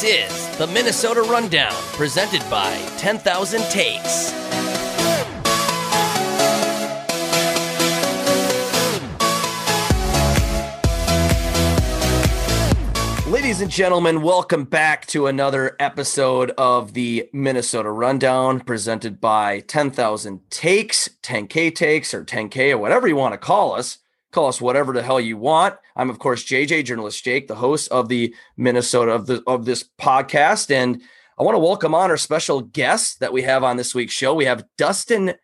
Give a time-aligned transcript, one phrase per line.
[0.00, 4.32] This is the Minnesota Rundown, presented by 10,000 Takes.
[13.26, 20.40] Ladies and gentlemen, welcome back to another episode of the Minnesota Rundown presented by 10,000
[20.48, 23.98] Takes, 10K Takes, or 10K, or whatever you want to call us.
[24.32, 25.74] Call us whatever the hell you want.
[25.96, 29.88] I'm, of course, JJ, journalist Jake, the host of the Minnesota of, the, of this
[30.00, 30.70] podcast.
[30.70, 31.02] And
[31.38, 34.34] I want to welcome on our special guest that we have on this week's show.
[34.34, 35.34] We have Dustin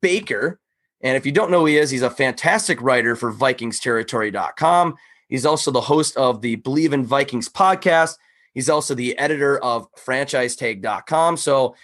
[0.00, 0.60] Baker.
[1.00, 4.96] And if you don't know who he is, he's a fantastic writer for VikingsTerritory.com.
[5.28, 8.16] He's also the host of the Believe in Vikings podcast.
[8.52, 11.36] He's also the editor of franchisetag.com.
[11.36, 11.74] So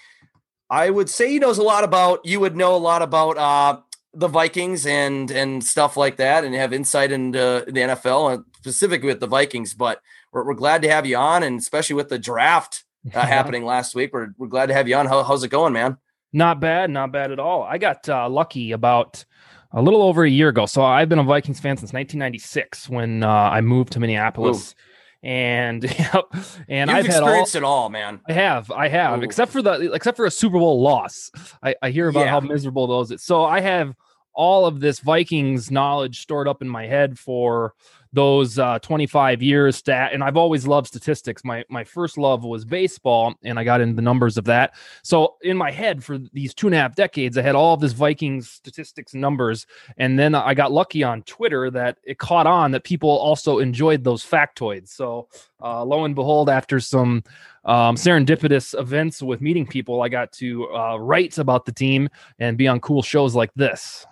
[0.68, 3.80] I would say he knows a lot about, you would know a lot about uh,
[4.16, 9.08] the Vikings and and stuff like that and have insight into the NFL and specifically
[9.08, 9.74] with the Vikings.
[9.74, 10.00] But
[10.32, 13.94] we're, we're glad to have you on and especially with the draft uh, happening last
[13.94, 14.12] week.
[14.12, 15.06] We're, we're glad to have you on.
[15.06, 15.98] How, how's it going, man?
[16.32, 17.62] Not bad, not bad at all.
[17.62, 19.24] I got uh, lucky about–
[19.72, 20.66] a little over a year ago.
[20.66, 24.72] So I've been a Vikings fan since 1996 when uh, I moved to Minneapolis.
[24.72, 24.82] Ooh.
[25.22, 26.24] And yep,
[26.68, 28.20] and You've I've experienced had all, it all, man.
[28.28, 29.22] I have, I have, Ooh.
[29.22, 31.30] except for the except for a Super Bowl loss.
[31.62, 32.30] I, I hear about yeah.
[32.30, 33.10] how miserable those.
[33.10, 33.24] Is.
[33.24, 33.94] So I have
[34.36, 37.74] all of this Vikings knowledge stored up in my head for
[38.16, 41.44] those uh, 25 years stat and i've always loved statistics.
[41.44, 44.74] My my first love was baseball and i got into the numbers of that.
[45.02, 47.80] So in my head for these two and a half decades i had all of
[47.80, 49.66] this vikings statistics numbers
[49.98, 54.02] and then i got lucky on twitter that it caught on that people also enjoyed
[54.02, 54.88] those factoids.
[54.88, 55.28] So
[55.62, 57.22] uh, lo and behold after some
[57.64, 62.56] um, serendipitous events with meeting people i got to uh, write about the team and
[62.56, 64.06] be on cool shows like this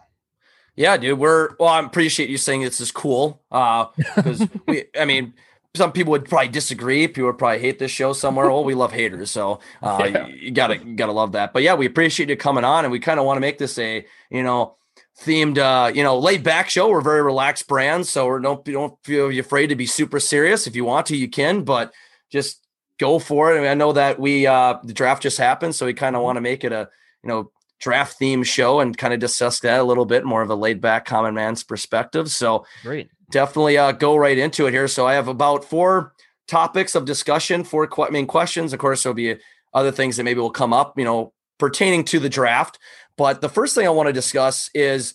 [0.77, 1.19] yeah, dude.
[1.19, 1.69] We're well.
[1.69, 3.43] I appreciate you saying this is cool.
[3.51, 5.35] Uh, because we, I mean,
[5.77, 7.07] some people would probably disagree.
[7.09, 8.51] People would probably hate this show somewhere.
[8.51, 10.27] Well, we love haters, so uh, yeah.
[10.27, 11.53] you, you, gotta you gotta love that.
[11.53, 13.79] But yeah, we appreciate you coming on, and we kind of want to make this
[13.79, 14.77] a you know
[15.21, 16.89] themed uh you know laid back show.
[16.89, 20.67] We're very relaxed brand, so we're don't don't feel afraid to be super serious.
[20.67, 21.93] If you want to, you can, but
[22.31, 22.65] just
[22.99, 23.59] go for it.
[23.59, 26.23] I, mean, I know that we uh the draft just happened, so we kind of
[26.23, 26.89] want to make it a
[27.23, 27.51] you know
[27.85, 30.81] draft theme show and kind of discuss that a little bit more of a laid
[30.81, 32.31] back common man's perspective.
[32.31, 33.11] So great.
[33.31, 34.89] Definitely uh, go right into it here.
[34.89, 36.15] So I have about four
[36.49, 38.73] topics of discussion, four qu- main questions.
[38.73, 39.37] Of course, there'll be
[39.75, 42.79] other things that maybe will come up, you know, pertaining to the draft.
[43.19, 45.15] But the first thing I want to discuss is,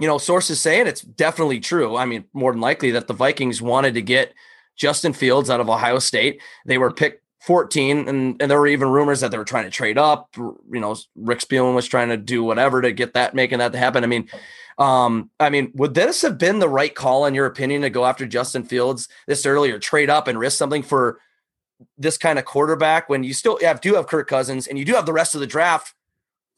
[0.00, 1.96] you know, sources saying it's definitely true.
[1.96, 4.32] I mean, more than likely that the Vikings wanted to get
[4.76, 6.40] Justin Fields out of Ohio State.
[6.64, 9.70] They were picked 14 and, and there were even rumors that they were trying to
[9.70, 13.58] trade up you know rick spielman was trying to do whatever to get that making
[13.58, 14.04] that to happen.
[14.04, 14.28] I mean
[14.78, 18.06] um i mean would this have been the right call in your opinion to go
[18.06, 21.20] after justin fields this earlier trade up and risk something for
[21.98, 24.94] this kind of quarterback when you still have do have kirk cousins and you do
[24.94, 25.94] have the rest of the draft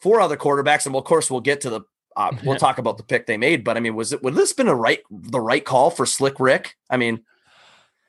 [0.00, 0.84] for other quarterbacks?
[0.84, 1.80] And well, of course we'll get to the
[2.16, 4.52] uh, we'll talk about the pick they made but i mean was it would this
[4.52, 6.76] been a right the right call for slick rick?
[6.88, 7.24] I mean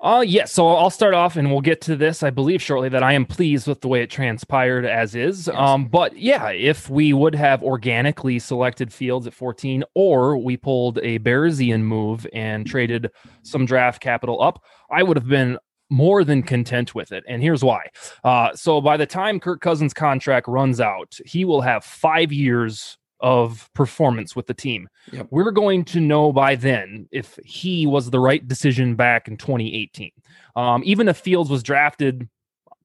[0.01, 3.03] uh yes, so I'll start off and we'll get to this I believe shortly that
[3.03, 5.47] I am pleased with the way it transpired as is.
[5.47, 5.56] Yes.
[5.57, 11.00] Um but yeah, if we would have organically selected Fields at 14 or we pulled
[11.00, 13.11] a Bearsian move and traded
[13.44, 15.57] some draft capital up, I would have been
[15.89, 17.23] more than content with it.
[17.28, 17.88] And here's why.
[18.23, 22.97] Uh, so by the time Kirk Cousins' contract runs out, he will have five years
[23.20, 24.88] of performance with the team.
[25.12, 25.28] Yep.
[25.30, 30.12] We're going to know by then if he was the right decision back in 2018.
[30.56, 32.28] Um, even if Fields was drafted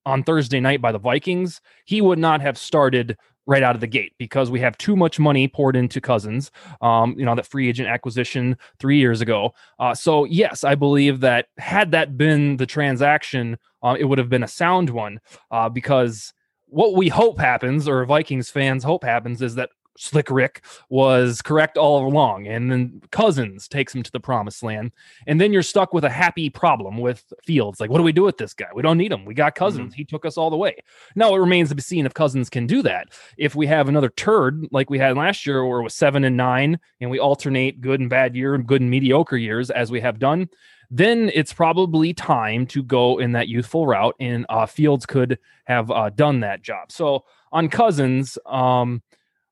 [0.06, 3.86] on Thursday night by the Vikings, he would not have started right out of the
[3.86, 6.50] gate because we have too much money poured into Cousins.
[6.80, 9.54] Um, you know that free agent acquisition three years ago.
[9.78, 14.28] Uh, so yes, I believe that had that been the transaction, uh, it would have
[14.28, 15.20] been a sound one
[15.50, 16.32] uh, because
[16.66, 21.76] what we hope happens, or Vikings fans hope happens, is that Slick Rick was correct
[21.76, 22.46] all along.
[22.46, 24.92] And then Cousins takes him to the promised land.
[25.26, 27.80] And then you're stuck with a happy problem with Fields.
[27.80, 28.68] Like, what do we do with this guy?
[28.74, 29.26] We don't need him.
[29.26, 29.92] We got Cousins.
[29.92, 29.98] Mm-hmm.
[29.98, 30.76] He took us all the way.
[31.14, 33.08] Now it remains to be seen if Cousins can do that.
[33.36, 36.36] If we have another turd like we had last year, where it was seven and
[36.36, 40.00] nine, and we alternate good and bad year and good and mediocre years as we
[40.00, 40.48] have done,
[40.90, 44.16] then it's probably time to go in that youthful route.
[44.18, 46.90] And uh, Fields could have uh, done that job.
[46.90, 49.02] So on Cousins, um,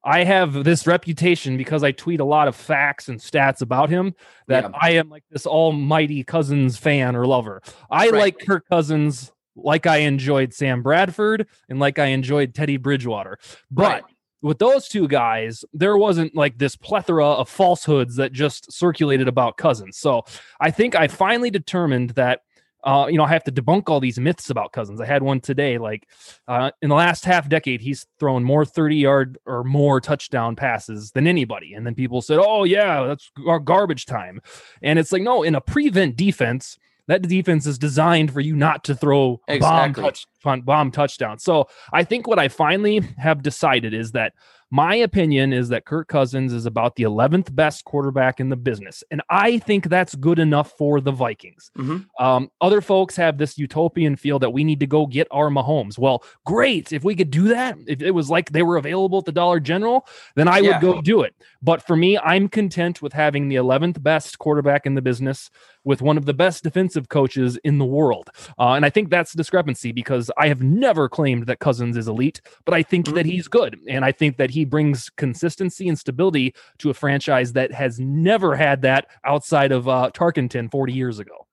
[0.08, 4.14] I have this reputation because I tweet a lot of facts and stats about him
[4.46, 4.70] that yeah.
[4.80, 7.60] I am like this almighty Cousins fan or lover.
[7.90, 8.14] I right.
[8.14, 13.38] like Kirk Cousins like I enjoyed Sam Bradford and like I enjoyed Teddy Bridgewater.
[13.70, 14.04] But right.
[14.40, 19.58] with those two guys, there wasn't like this plethora of falsehoods that just circulated about
[19.58, 19.98] Cousins.
[19.98, 20.24] So
[20.58, 22.40] I think I finally determined that
[22.88, 24.98] uh, you know, I have to debunk all these myths about Cousins.
[24.98, 25.76] I had one today.
[25.76, 26.08] Like
[26.48, 31.10] uh, in the last half decade, he's thrown more 30 yard or more touchdown passes
[31.10, 31.74] than anybody.
[31.74, 34.40] And then people said, oh, yeah, that's our garbage time.
[34.80, 38.84] And it's like, no, in a prevent defense, that defense is designed for you not
[38.84, 40.02] to throw exactly.
[40.02, 41.38] bomb touch bomb touchdown.
[41.38, 44.32] So I think what I finally have decided is that
[44.70, 49.02] my opinion is that Kirk Cousins is about the 11th best quarterback in the business.
[49.10, 51.70] And I think that's good enough for the Vikings.
[51.78, 52.22] Mm-hmm.
[52.22, 55.98] Um, other folks have this utopian feel that we need to go get our Mahomes.
[55.98, 56.92] Well, great.
[56.92, 59.58] If we could do that, if it was like they were available at the Dollar
[59.58, 60.06] General,
[60.36, 60.72] then I yeah.
[60.72, 61.34] would go do it.
[61.62, 65.50] But for me, I'm content with having the 11th best quarterback in the business
[65.84, 68.28] with one of the best defensive coaches in the world.
[68.58, 72.08] Uh, and I think that's a discrepancy because I have never claimed that Cousins is
[72.08, 73.16] elite, but I think mm-hmm.
[73.16, 73.78] that he's good.
[73.88, 78.54] And I think that he brings consistency and stability to a franchise that has never
[78.54, 81.46] had that outside of uh, Tarkenton 40 years ago.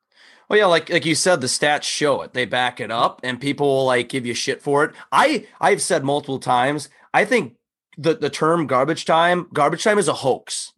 [0.47, 2.33] Well, yeah, like like you said, the stats show it.
[2.33, 4.93] They back it up, and people will like give you shit for it.
[5.11, 6.87] I I've said multiple times.
[7.15, 7.55] I think
[7.97, 10.71] the the term garbage time garbage time is a hoax.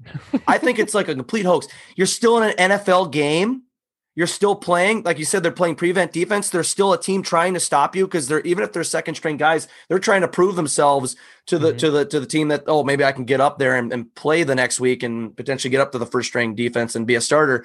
[0.47, 1.67] I think it's like a complete hoax.
[1.97, 3.63] You're still in an NFL game.
[4.17, 6.49] You're still playing, like you said, they're playing prevent defense.
[6.49, 9.37] There's still a team trying to stop you because they're even if they're second string
[9.37, 11.15] guys, they're trying to prove themselves
[11.45, 11.77] to the mm-hmm.
[11.77, 14.13] to the to the team that oh maybe I can get up there and, and
[14.15, 17.13] play the next week and potentially get up to the first string defense and be
[17.13, 17.63] a starter.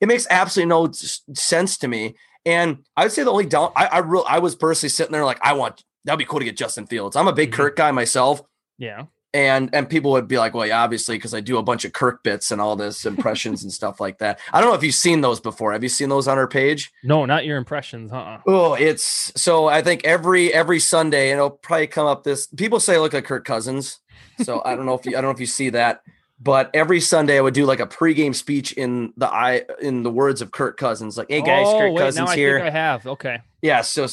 [0.00, 2.16] It makes absolutely no sense to me.
[2.44, 5.24] And I would say the only down I I, real, I was personally sitting there
[5.24, 7.14] like I want that'd be cool to get Justin Fields.
[7.14, 7.62] I'm a big mm-hmm.
[7.62, 8.42] Kirk guy myself.
[8.76, 9.04] Yeah.
[9.36, 11.92] And and people would be like, well, yeah, obviously, because I do a bunch of
[11.92, 14.40] Kirk bits and all this impressions and stuff like that.
[14.50, 15.72] I don't know if you've seen those before.
[15.72, 16.90] Have you seen those on our page?
[17.04, 18.38] No, not your impressions, huh?
[18.46, 22.80] Oh, it's so I think every every Sunday, and it'll probably come up this people
[22.80, 23.98] say I look like Kirk Cousins.
[24.42, 26.00] So I don't know if you I don't know if you see that.
[26.40, 30.10] But every Sunday I would do like a pregame speech in the I in the
[30.10, 33.06] words of Kirk Cousins, like, "Hey guys, oh, Kirk wait, Cousins I here." I have
[33.06, 33.42] okay.
[33.60, 34.06] Yeah, so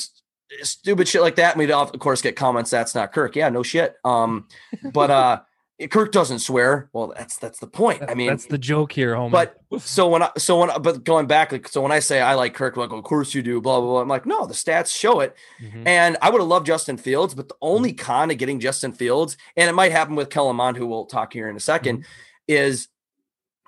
[0.62, 1.54] stupid shit like that.
[1.54, 3.36] And we'd of course get comments that's not Kirk.
[3.36, 3.96] Yeah, no shit.
[4.04, 4.48] Um,
[4.92, 5.42] but uh
[5.90, 6.90] Kirk doesn't swear.
[6.94, 8.04] Well, that's that's the point.
[8.08, 9.32] I mean, that's the joke here, Homer.
[9.70, 12.22] But so when I so when I, but going back, like so when I say
[12.22, 14.02] I like Kirk, like of course you do, blah blah blah.
[14.02, 15.36] I'm like, no, the stats show it.
[15.62, 15.88] Mm-hmm.
[15.88, 18.06] And I would have loved Justin Fields, but the only mm-hmm.
[18.06, 21.34] con of getting Justin Fields, and it might happen with Kellen Mond, who we'll talk
[21.34, 22.02] here in a 2nd mm-hmm.
[22.48, 22.88] is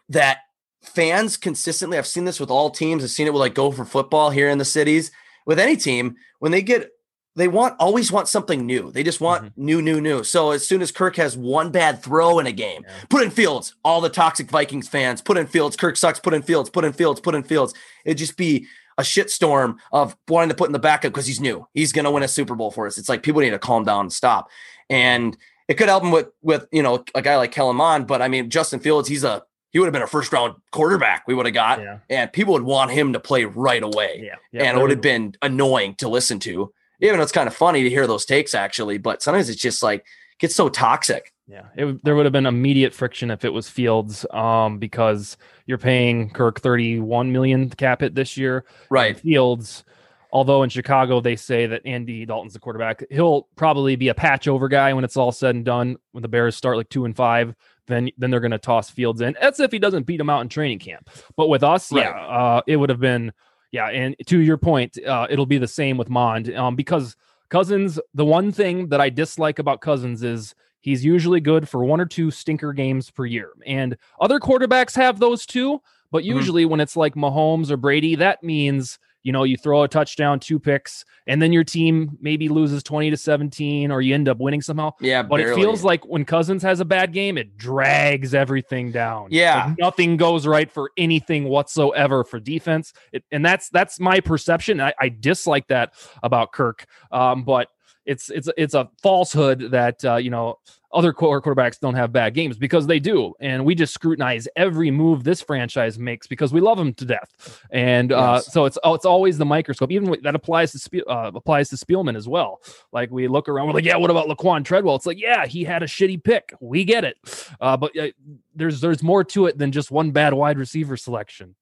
[0.09, 0.39] that
[0.83, 1.97] fans consistently.
[1.97, 3.03] I've seen this with all teams.
[3.03, 5.11] I've seen it with like Gopher football here in the cities
[5.45, 6.91] with any team when they get
[7.35, 8.91] they want always want something new.
[8.91, 9.65] They just want mm-hmm.
[9.65, 10.23] new, new, new.
[10.23, 12.93] So as soon as Kirk has one bad throw in a game, yeah.
[13.09, 13.75] put in Fields.
[13.83, 15.75] All the toxic Vikings fans put in Fields.
[15.75, 16.19] Kirk sucks.
[16.19, 16.69] Put in Fields.
[16.69, 17.19] Put in Fields.
[17.19, 17.73] Put in Fields.
[18.05, 21.67] It'd just be a shitstorm of wanting to put in the backup because he's new.
[21.73, 22.97] He's going to win a Super Bowl for us.
[22.97, 24.49] It's like people need to calm down and stop.
[24.89, 25.35] And
[25.67, 28.27] it could help him with with you know a guy like Kellen Mond, but I
[28.27, 29.43] mean Justin Fields, he's a
[29.75, 31.99] he would have been a first round quarterback we would have got, yeah.
[32.09, 34.21] and people would want him to play right away.
[34.23, 34.35] Yeah.
[34.53, 37.55] yeah and it would have been annoying to listen to even though it's kind of
[37.55, 40.05] funny to hear those takes actually, but sometimes it's just like
[40.39, 41.31] gets so toxic.
[41.47, 45.37] Yeah, it, there would have been immediate friction if it was Fields, um, because
[45.67, 48.65] you're paying Kirk 31 million cap it this year.
[48.89, 49.19] Right.
[49.19, 49.83] Fields,
[50.31, 54.47] although in Chicago they say that Andy Dalton's the quarterback, he'll probably be a patch
[54.47, 55.97] over guy when it's all said and done.
[56.13, 57.53] When the Bears start like two and five,
[57.87, 59.35] then then they're going to toss Fields in.
[59.39, 61.09] That's if he doesn't beat him out in training camp.
[61.35, 62.05] But with us, right.
[62.05, 63.31] yeah, uh, it would have been
[63.71, 67.15] yeah, and to your point, uh, it'll be the same with Mond um, because
[67.49, 67.99] Cousins.
[68.13, 72.05] The one thing that I dislike about Cousins is he's usually good for one or
[72.05, 75.81] two stinker games per year, and other quarterbacks have those too.
[76.11, 76.37] But mm-hmm.
[76.37, 76.71] usually, mm-hmm.
[76.71, 80.59] when it's like Mahomes or Brady, that means you know, you throw a touchdown, two
[80.59, 84.61] picks, and then your team maybe loses 20 to 17 or you end up winning
[84.61, 84.91] somehow.
[85.01, 85.23] Yeah.
[85.23, 85.51] But barely.
[85.51, 89.29] it feels like when Cousins has a bad game, it drags everything down.
[89.31, 89.65] Yeah.
[89.65, 92.93] Like nothing goes right for anything whatsoever for defense.
[93.11, 94.79] It, and that's that's my perception.
[94.79, 96.85] I, I dislike that about Kirk.
[97.11, 97.69] Um, but
[98.05, 100.59] it's it's it's a falsehood that uh, you know
[100.95, 103.33] other quarterbacks don't have bad games because they do.
[103.41, 107.61] And we just scrutinize every move this franchise makes because we love them to death.
[107.69, 108.51] And uh, yes.
[108.51, 109.91] so it's oh, it's always the microscope.
[109.91, 112.61] Even that applies to Spe- uh, applies to Spielman as well.
[112.93, 114.95] Like we look around, we're like, yeah, what about Laquon Treadwell?
[114.95, 116.53] It's like, yeah, he had a shitty pick.
[116.61, 117.17] We get it.
[117.59, 118.07] Uh, but uh,
[118.55, 121.55] there's there's more to it than just one bad wide receiver selection.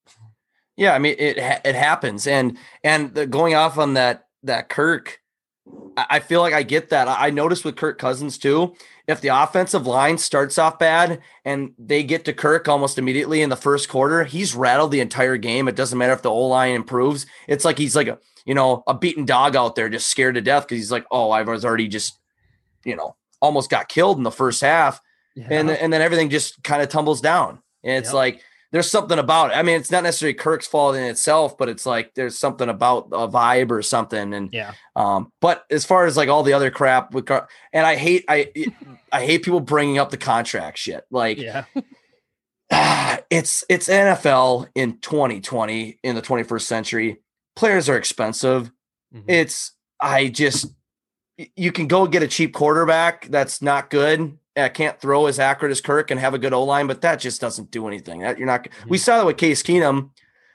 [0.78, 5.23] Yeah, I mean it it happens, and and the, going off on that that Kirk
[5.96, 7.08] I feel like I get that.
[7.08, 8.76] I noticed with Kirk Cousins too.
[9.08, 13.50] If the offensive line starts off bad and they get to Kirk almost immediately in
[13.50, 15.68] the first quarter, he's rattled the entire game.
[15.68, 17.26] It doesn't matter if the O line improves.
[17.48, 20.42] It's like he's like a you know a beaten dog out there, just scared to
[20.42, 22.20] death because he's like, oh, I was already just
[22.84, 25.00] you know almost got killed in the first half,
[25.36, 25.48] yeah.
[25.50, 27.62] and and then everything just kind of tumbles down.
[27.84, 28.16] And it's yep.
[28.16, 28.42] like
[28.74, 29.54] there's something about it.
[29.54, 33.08] I mean, it's not necessarily Kirk's fault in itself, but it's like there's something about
[33.12, 34.34] a vibe or something.
[34.34, 34.74] And yeah.
[34.96, 38.52] Um, but as far as like all the other crap with, and I hate I
[39.12, 41.06] I hate people bringing up the contract shit.
[41.12, 41.66] Like, yeah.
[43.30, 47.22] it's it's NFL in 2020 in the 21st century.
[47.56, 48.72] Players are expensive.
[49.14, 49.30] Mm-hmm.
[49.30, 50.66] It's I just
[51.56, 55.72] you can go get a cheap quarterback that's not good uh, can't throw as accurate
[55.72, 58.20] as Kirk and have a good O line, but that just doesn't do anything.
[58.20, 58.64] That you're not.
[58.64, 58.90] Mm-hmm.
[58.90, 60.12] We saw that with Case Keenum.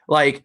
[0.07, 0.45] Like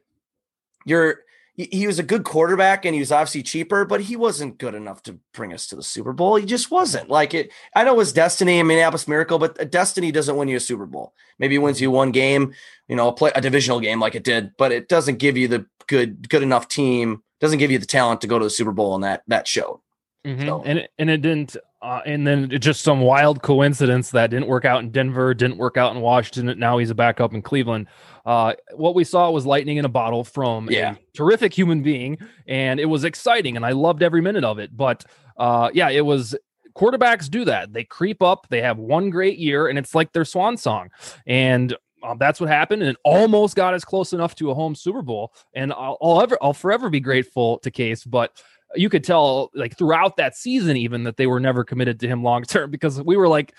[0.86, 1.19] you're,
[1.55, 5.03] he was a good quarterback and he was obviously cheaper, but he wasn't good enough
[5.03, 6.36] to bring us to the Super Bowl.
[6.36, 7.10] He just wasn't.
[7.10, 10.57] Like it, I know it was destiny and Minneapolis Miracle, but destiny doesn't win you
[10.57, 11.13] a Super Bowl.
[11.38, 12.53] Maybe it wins you one game,
[12.88, 15.48] you know, a play a divisional game like it did, but it doesn't give you
[15.48, 17.22] the good good enough team.
[17.39, 19.82] Doesn't give you the talent to go to the Super Bowl, and that that showed.
[20.25, 20.47] Mm-hmm.
[20.47, 20.63] So.
[20.63, 24.63] And it, and it didn't uh, and then just some wild coincidence that didn't work
[24.63, 26.57] out in Denver, didn't work out in Washington.
[26.57, 27.87] Now he's a backup in Cleveland.
[28.25, 30.93] Uh, what we saw was lightning in a bottle from yeah.
[30.93, 34.75] a terrific human being, and it was exciting, and I loved every minute of it.
[34.75, 35.03] But
[35.35, 36.33] uh, yeah, it was
[36.73, 37.73] quarterbacks do that.
[37.73, 40.89] They creep up, they have one great year, and it's like their swan song.
[41.27, 45.01] And um, that's what happened, and almost got us close enough to a home Super
[45.01, 45.33] Bowl.
[45.53, 48.03] And I'll, I'll ever, I'll forever be grateful to Case.
[48.03, 48.41] But
[48.75, 52.23] you could tell like throughout that season even that they were never committed to him
[52.23, 53.53] long term because we were like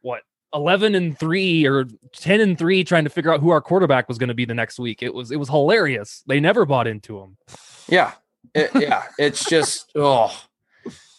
[0.00, 0.22] what
[0.54, 4.18] 11 and 3 or 10 and 3 trying to figure out who our quarterback was
[4.18, 5.02] going to be the next week.
[5.02, 6.22] It was it was hilarious.
[6.26, 7.36] They never bought into him.
[7.88, 8.12] Yeah.
[8.54, 9.04] It, yeah.
[9.18, 10.34] It's just oh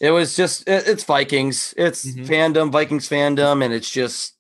[0.02, 1.74] it was just it, it's vikings.
[1.78, 2.24] It's mm-hmm.
[2.24, 4.36] fandom vikings fandom and it's just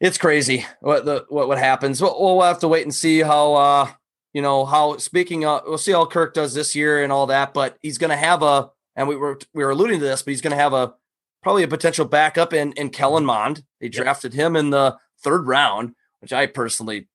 [0.00, 2.00] it's crazy what the what what happens.
[2.00, 3.90] We'll, we'll have to wait and see how uh
[4.32, 7.54] you know how speaking of we'll see how Kirk does this year and all that,
[7.54, 10.30] but he's going to have a and we were we were alluding to this, but
[10.30, 10.94] he's going to have a
[11.42, 13.62] probably a potential backup in in Kellen Mond.
[13.80, 17.08] They drafted him in the third round, which I personally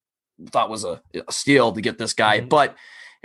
[0.51, 2.39] thought was a, a steal to get this guy.
[2.39, 2.49] Mm-hmm.
[2.49, 2.75] But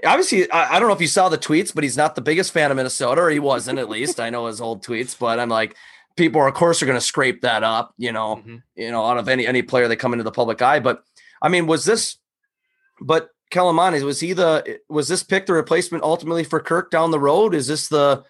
[0.05, 2.53] obviously, I, I, don't know if you saw the tweets, but he's not the biggest
[2.53, 4.21] fan of Minnesota, or he wasn't at least.
[4.21, 5.77] I know his old tweets, but I'm like,
[6.17, 8.57] people are of course are going to scrape that up, you know, mm-hmm.
[8.75, 10.81] you know, out of any any player that come into the public eye.
[10.81, 11.03] But
[11.41, 12.17] I mean, was this?
[13.01, 17.21] But Kellen was he the was this pick the replacement ultimately for Kirk down the
[17.21, 17.55] road?
[17.55, 18.25] Is this the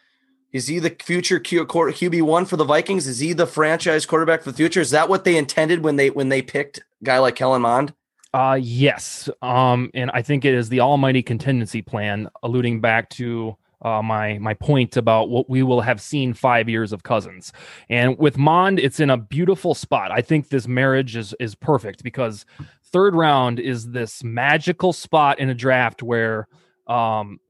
[0.52, 3.06] is he the future QB one for the Vikings?
[3.06, 4.80] Is he the franchise quarterback for the future?
[4.80, 7.94] Is that what they intended when they when they picked a guy like Kellen Mond?
[8.34, 9.28] Uh yes.
[9.40, 14.38] Um, and I think it is the almighty contingency plan, alluding back to uh, my
[14.38, 17.52] my point about what we will have seen five years of Cousins,
[17.88, 20.10] and with Mond, it's in a beautiful spot.
[20.10, 22.46] I think this marriage is is perfect because
[22.84, 26.46] third round is this magical spot in a draft where
[26.86, 27.40] um,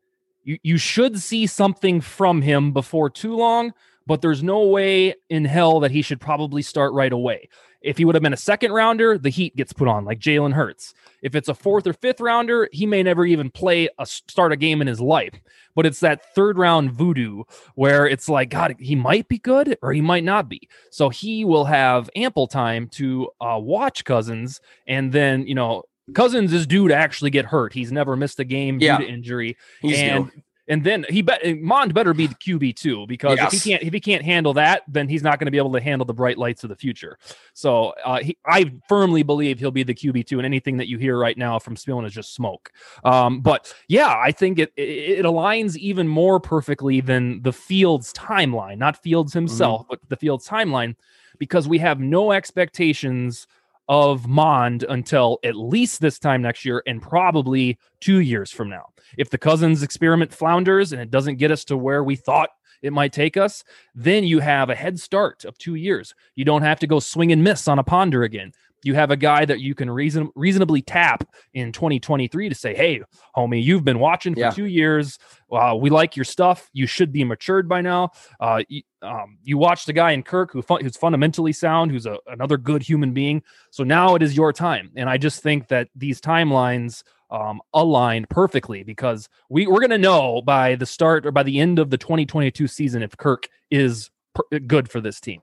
[0.45, 3.73] you, you should see something from him before too long,
[4.07, 7.49] but there's no way in hell that he should probably start right away.
[7.83, 10.53] If he would have been a second rounder, the heat gets put on, like Jalen
[10.53, 10.95] Hurts.
[11.23, 14.57] If it's a fourth or fifth rounder, he may never even play a start a
[14.57, 15.35] game in his life.
[15.75, 19.93] But it's that third round voodoo where it's like, God, he might be good or
[19.93, 20.69] he might not be.
[20.91, 25.85] So he will have ample time to uh, watch Cousins and then, you know,
[26.15, 27.73] Cousins is due to actually get hurt.
[27.73, 29.57] He's never missed a game due to injury.
[29.81, 30.43] He's and due.
[30.69, 33.53] And then he bet Mond better be the QB too, because yes.
[33.53, 35.73] if he can't if he can't handle that, then he's not going to be able
[35.73, 37.19] to handle the bright lights of the future.
[37.53, 40.99] So uh, he, I firmly believe he'll be the QB two, and anything that you
[40.99, 42.71] hear right now from Spielman is just smoke.
[43.05, 48.13] Um, but yeah, I think it, it, it aligns even more perfectly than the Fields
[48.13, 49.91] timeline, not Fields himself, mm-hmm.
[49.91, 50.95] but the Fields timeline,
[51.39, 53.49] because we have no expectations
[53.89, 58.87] of Mond until at least this time next year and probably two years from now.
[59.19, 62.51] If the Cousins experiment flounders and it doesn't get us to where we thought
[62.83, 66.15] it might take us, then you have a head start of two years.
[66.35, 68.53] You don't have to go swing and miss on a ponder again.
[68.85, 73.03] You have a guy that you can reason reasonably tap in 2023 to say, "Hey,
[73.37, 74.51] homie, you've been watching for yeah.
[74.51, 75.19] two years.
[75.51, 76.69] Uh, we like your stuff.
[76.73, 78.11] You should be matured by now.
[78.41, 82.19] Uh, you, um, you watched a guy in Kirk who who's fundamentally sound, who's a,
[82.27, 83.43] another good human being.
[83.71, 84.91] So now it is your time.
[84.97, 89.99] And I just think that these timelines um, aligned perfectly because we, we're going to
[89.99, 94.11] know by the start or by the end of the 2022 season if Kirk is
[94.35, 95.41] per- good for this team.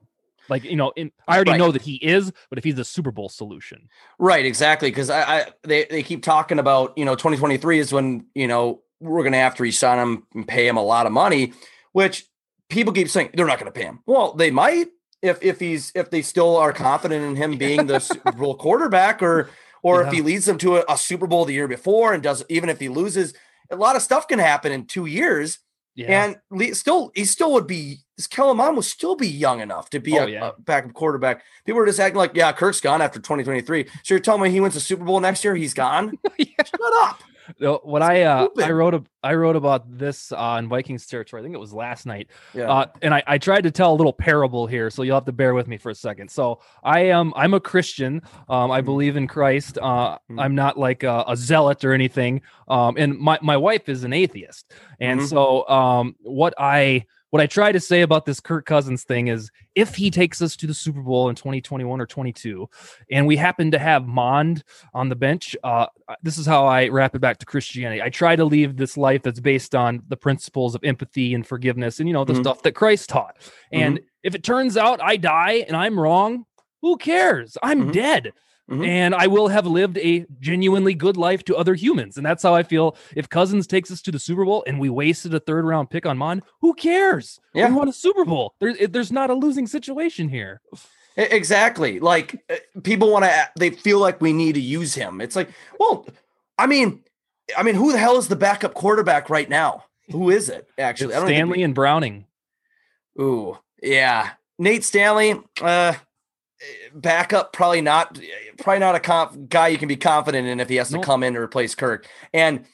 [0.50, 1.58] Like you know, in, I already right.
[1.58, 4.46] know that he is, but if he's the Super Bowl solution, right?
[4.46, 8.48] Exactly, because I, I they they keep talking about you know 2023 is when you
[8.48, 11.54] know we're going to have to resign him and pay him a lot of money,
[11.94, 12.26] which
[12.70, 14.00] people keep saying they're not going to pay him.
[14.06, 14.88] Well, they might
[15.22, 19.22] if if he's if they still are confident in him being the Super Bowl quarterback
[19.22, 19.50] or
[19.82, 20.08] or yeah.
[20.08, 22.70] if he leads them to a, a, Super Bowl the year before and does even
[22.70, 23.34] if he loses,
[23.72, 25.60] a lot of stuff can happen in two years.
[26.00, 26.38] Yeah.
[26.52, 27.98] And still, he still would be.
[28.16, 30.50] This Kellen Mond will still be young enough to be oh, a, yeah.
[30.50, 31.44] a, backup quarterback.
[31.66, 33.86] People are just acting like, yeah, Kirk's gone after 2023.
[34.04, 35.56] So you're telling me he wins the Super Bowl next year?
[35.56, 36.18] He's gone?
[36.38, 36.46] yeah.
[36.66, 37.22] Shut up.
[37.60, 41.42] What I uh, I wrote a, I wrote about this on Vikings territory.
[41.42, 42.30] I think it was last night.
[42.54, 42.72] Yeah.
[42.72, 45.32] Uh, and I, I tried to tell a little parable here, so you'll have to
[45.32, 46.30] bear with me for a second.
[46.30, 48.22] So I am I'm a Christian.
[48.48, 48.86] Um, I mm-hmm.
[48.86, 49.78] believe in Christ.
[49.78, 50.40] Uh, mm-hmm.
[50.40, 52.42] I'm not like a, a, zealot or anything.
[52.68, 55.28] Um, and my my wife is an atheist, and mm-hmm.
[55.28, 59.52] so um, what I what I try to say about this Kirk Cousins thing is
[59.76, 62.70] if he takes us to the Super Bowl in 2021 or 22,
[63.12, 65.88] and we happen to have Mond on the bench, uh,
[66.24, 68.02] this is how I wrap it back to Christianity.
[68.02, 72.00] I try to leave this life that's based on the principles of empathy and forgiveness
[72.00, 72.42] and, you know, the mm-hmm.
[72.42, 73.38] stuff that Christ taught.
[73.72, 74.06] And mm-hmm.
[74.24, 76.46] if it turns out I die and I'm wrong,
[76.82, 77.58] who cares?
[77.62, 77.92] I'm mm-hmm.
[77.92, 78.34] dead.
[78.70, 78.84] Mm-hmm.
[78.84, 82.18] And I will have lived a genuinely good life to other humans.
[82.18, 82.96] And that's how I feel.
[83.16, 86.06] If Cousins takes us to the Super Bowl and we wasted a third round pick
[86.06, 87.40] on Mond, who cares?
[87.54, 87.70] Yeah.
[87.70, 88.54] We won a Super Bowl.
[88.60, 90.62] There's there's not a losing situation here.
[91.18, 92.00] Exactly.
[92.00, 92.42] Like
[92.84, 95.20] people want to, they feel like we need to use him.
[95.20, 95.50] It's like,
[95.80, 96.08] well,
[96.58, 97.04] I mean,
[97.58, 99.86] I mean, who the hell is the backup quarterback right now?
[100.12, 101.16] Who is it actually?
[101.16, 102.26] Stanley we, and Browning.
[103.20, 105.42] Ooh, yeah, Nate Stanley.
[105.60, 105.94] Uh,
[106.94, 108.20] backup probably not
[108.60, 111.06] probably not a comp, guy you can be confident in if he has to nope.
[111.06, 112.08] come in to replace Kirk.
[112.34, 112.66] And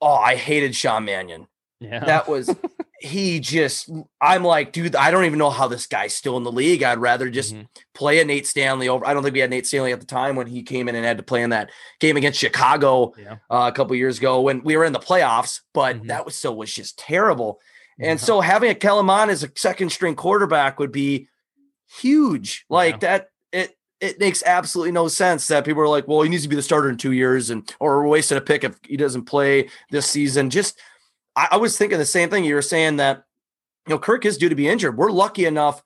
[0.00, 1.46] oh, I hated Sean Mannion.
[1.80, 2.04] Yeah.
[2.04, 2.54] That was
[3.00, 3.90] he just
[4.20, 6.82] I'm like, dude, I don't even know how this guy's still in the league.
[6.82, 7.64] I'd rather just mm-hmm.
[7.94, 9.06] play a Nate Stanley over.
[9.06, 11.04] I don't think we had Nate Stanley at the time when he came in and
[11.04, 13.36] had to play in that game against Chicago yeah.
[13.50, 16.06] uh, a couple years ago when we were in the playoffs, but mm-hmm.
[16.08, 17.60] that was so was just terrible.
[17.98, 21.28] And so having a Kellen Mond as a second string quarterback would be
[21.88, 22.64] huge.
[22.68, 22.98] Like yeah.
[22.98, 26.48] that, it it makes absolutely no sense that people are like, well, he needs to
[26.48, 29.24] be the starter in two years, and or we're wasting a pick if he doesn't
[29.24, 30.50] play this season.
[30.50, 30.78] Just,
[31.34, 32.44] I, I was thinking the same thing.
[32.44, 33.24] You were saying that,
[33.86, 34.96] you know, Kirk is due to be injured.
[34.96, 35.82] We're lucky enough.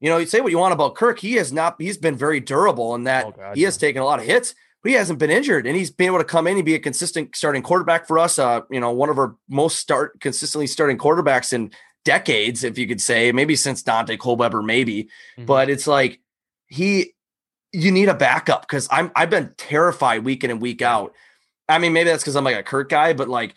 [0.00, 1.18] You know, you say what you want about Kirk.
[1.18, 1.74] He has not.
[1.80, 3.66] He's been very durable in that oh, God, he yeah.
[3.66, 6.18] has taken a lot of hits, but he hasn't been injured, and he's been able
[6.18, 8.38] to come in and be a consistent starting quarterback for us.
[8.38, 11.72] Uh, you know, one of our most start consistently starting quarterbacks in
[12.04, 15.04] decades, if you could say, maybe since Daunte Culpepper, maybe.
[15.04, 15.44] Mm-hmm.
[15.46, 16.20] But it's like
[16.68, 17.14] he,
[17.72, 21.14] you need a backup because I'm I've been terrified week in and week out.
[21.68, 23.54] I mean, maybe that's because I'm like a Kirk guy, but like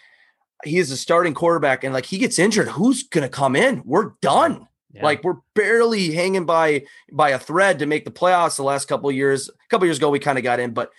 [0.64, 3.82] he is a starting quarterback and like he gets injured, who's gonna come in?
[3.86, 4.68] We're done.
[4.94, 5.04] Yeah.
[5.04, 9.12] Like we're barely hanging by by a thread to make the playoffs the last couple
[9.12, 9.50] years.
[9.50, 10.92] A couple years ago, we kind of got in, but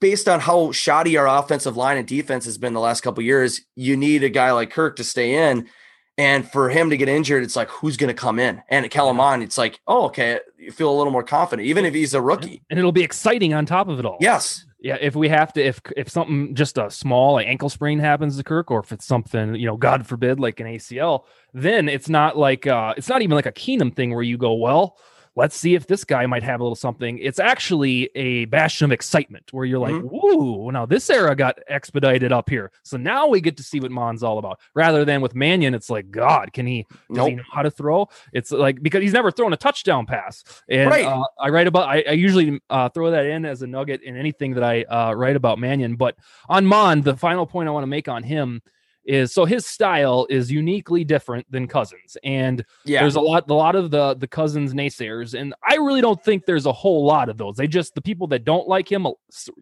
[0.00, 3.60] based on how shoddy our offensive line and defense has been the last couple years,
[3.76, 5.68] you need a guy like Kirk to stay in.
[6.18, 8.62] And for him to get injured, it's like, who's going to come in?
[8.68, 11.94] And at Kellen it's like, oh, okay, you feel a little more confident, even if
[11.94, 12.62] he's a rookie.
[12.68, 14.18] And it'll be exciting on top of it all.
[14.20, 14.66] Yes.
[14.80, 18.36] Yeah, if we have to, if if something just a small like ankle sprain happens
[18.36, 22.08] to Kirk, or if it's something you know, God forbid, like an ACL, then it's
[22.08, 24.96] not like uh, it's not even like a Keenum thing where you go, well,
[25.34, 27.18] let's see if this guy might have a little something.
[27.18, 30.08] It's actually a bastion of excitement where you're like, mm-hmm.
[30.08, 32.70] whoa, now this era got expedited up here.
[32.82, 34.60] So now we get to see what Mond's all about.
[34.74, 37.28] Rather than with Mannion, it's like, God, can he, does nope.
[37.30, 38.08] he know how to throw?
[38.32, 40.44] It's like, because he's never thrown a touchdown pass.
[40.68, 41.06] And right.
[41.06, 44.16] uh, I write about, I, I usually uh, throw that in as a nugget in
[44.16, 45.96] anything that I uh, write about Mannion.
[45.96, 46.16] But
[46.48, 48.60] on Mond, the final point I want to make on him
[49.04, 53.00] is so his style is uniquely different than Cousins, and yeah.
[53.00, 56.46] there's a lot, a lot of the the Cousins naysayers, and I really don't think
[56.46, 57.56] there's a whole lot of those.
[57.56, 59.06] They just the people that don't like him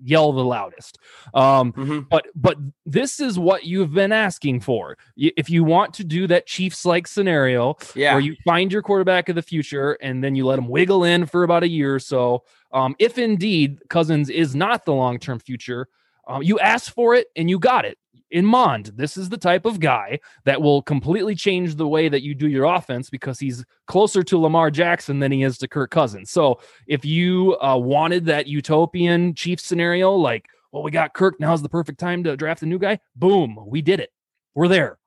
[0.02, 0.98] yell the loudest.
[1.34, 2.00] Um, mm-hmm.
[2.10, 4.98] But but this is what you've been asking for.
[5.16, 8.12] If you want to do that Chiefs like scenario, yeah.
[8.12, 11.26] where you find your quarterback of the future and then you let him wiggle in
[11.26, 12.44] for about a year or so.
[12.72, 15.88] Um, if indeed Cousins is not the long term future,
[16.26, 17.98] um, you asked for it and you got it
[18.30, 22.22] in Mond, this is the type of guy that will completely change the way that
[22.22, 25.90] you do your offense because he's closer to Lamar Jackson than he is to Kirk
[25.90, 26.30] Cousins.
[26.30, 31.62] So if you uh, wanted that utopian Chief scenario, like, well, we got Kirk, now's
[31.62, 34.10] the perfect time to draft a new guy, boom, we did it.
[34.54, 34.98] We're there.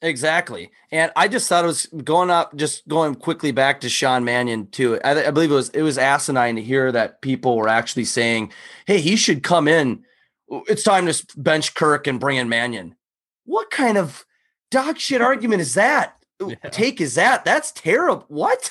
[0.00, 0.70] Exactly.
[0.92, 4.68] And I just thought it was going up, just going quickly back to Sean Mannion
[4.68, 5.00] too.
[5.02, 8.52] I, I believe it was it was asinine to hear that people were actually saying,
[8.86, 10.04] "Hey, he should come in
[10.50, 12.94] it's time to bench Kirk and bring in Mannion.
[13.44, 14.24] What kind of
[14.70, 16.14] dog shit argument is that?
[16.40, 16.54] Yeah.
[16.70, 17.44] Take is that?
[17.44, 18.24] That's terrible.
[18.28, 18.70] What?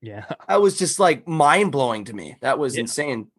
[0.00, 0.24] Yeah.
[0.48, 2.38] That was just like mind blowing to me.
[2.40, 2.80] That was yeah.
[2.80, 3.30] insane.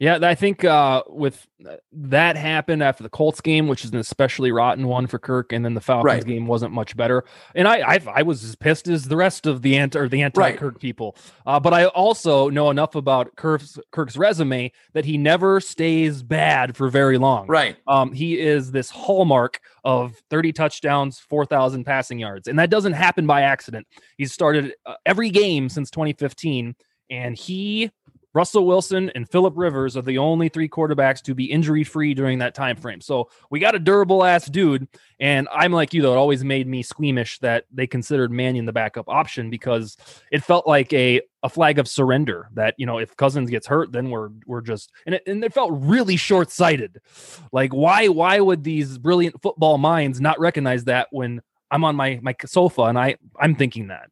[0.00, 3.98] Yeah, I think uh, with uh, that happened after the Colts game, which is an
[3.98, 6.26] especially rotten one for Kirk, and then the Falcons right.
[6.26, 7.24] game wasn't much better.
[7.54, 10.22] And I, I, I was as pissed as the rest of the anti or the
[10.22, 10.80] anti Kirk right.
[10.80, 11.16] people.
[11.46, 16.76] Uh, but I also know enough about Kirk's Kirk's resume that he never stays bad
[16.76, 17.46] for very long.
[17.46, 17.76] Right.
[17.86, 23.28] Um, he is this hallmark of 30 touchdowns, 4,000 passing yards, and that doesn't happen
[23.28, 23.86] by accident.
[24.18, 26.74] He's started uh, every game since 2015,
[27.10, 27.90] and he
[28.34, 32.40] Russell Wilson and Philip Rivers are the only three quarterbacks to be injury free during
[32.40, 33.00] that time frame.
[33.00, 34.88] So we got a durable ass dude,
[35.20, 36.12] and I'm like you though.
[36.12, 39.96] It always made me squeamish that they considered Mannion the backup option because
[40.32, 42.48] it felt like a a flag of surrender.
[42.54, 45.54] That you know if Cousins gets hurt, then we're we're just and it, and it
[45.54, 47.00] felt really short sighted.
[47.52, 52.18] Like why why would these brilliant football minds not recognize that when I'm on my
[52.20, 54.10] my sofa and I I'm thinking that.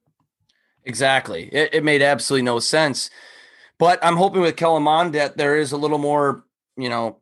[0.84, 1.48] Exactly.
[1.52, 3.10] It, it made absolutely no sense.
[3.82, 6.44] But I'm hoping with Kellen Mond that there is a little more,
[6.76, 7.18] you know,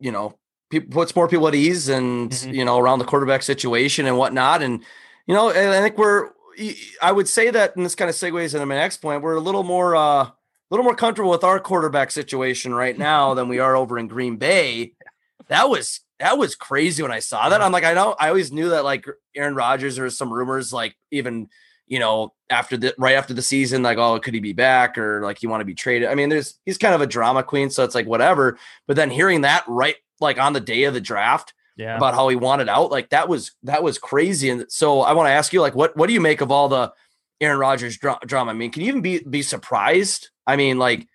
[0.00, 0.36] you know,
[0.70, 2.52] people puts more people at ease and mm-hmm.
[2.52, 4.60] you know around the quarterback situation and whatnot.
[4.60, 4.82] And
[5.28, 6.30] you know, and I think we're
[7.00, 9.40] I would say that, and this kind of segues into my next point, we're a
[9.40, 10.34] little more uh a
[10.72, 14.36] little more comfortable with our quarterback situation right now than we are over in Green
[14.36, 14.94] Bay.
[15.46, 17.62] That was that was crazy when I saw that.
[17.62, 20.96] I'm like, I know I always knew that like Aaron Rodgers, or some rumors like
[21.12, 21.50] even
[21.90, 25.22] you know, after the right after the season, like, oh, could he be back or
[25.22, 26.08] like you want to be traded?
[26.08, 28.58] I mean, there's he's kind of a drama queen, so it's like whatever.
[28.86, 31.96] But then hearing that right like on the day of the draft yeah.
[31.96, 34.50] about how he wanted out, like that was that was crazy.
[34.50, 36.68] And so I want to ask you, like, what what do you make of all
[36.68, 36.92] the
[37.40, 38.52] Aaron Rodgers dra- drama?
[38.52, 40.28] I mean, can you even be be surprised?
[40.46, 41.08] I mean, like,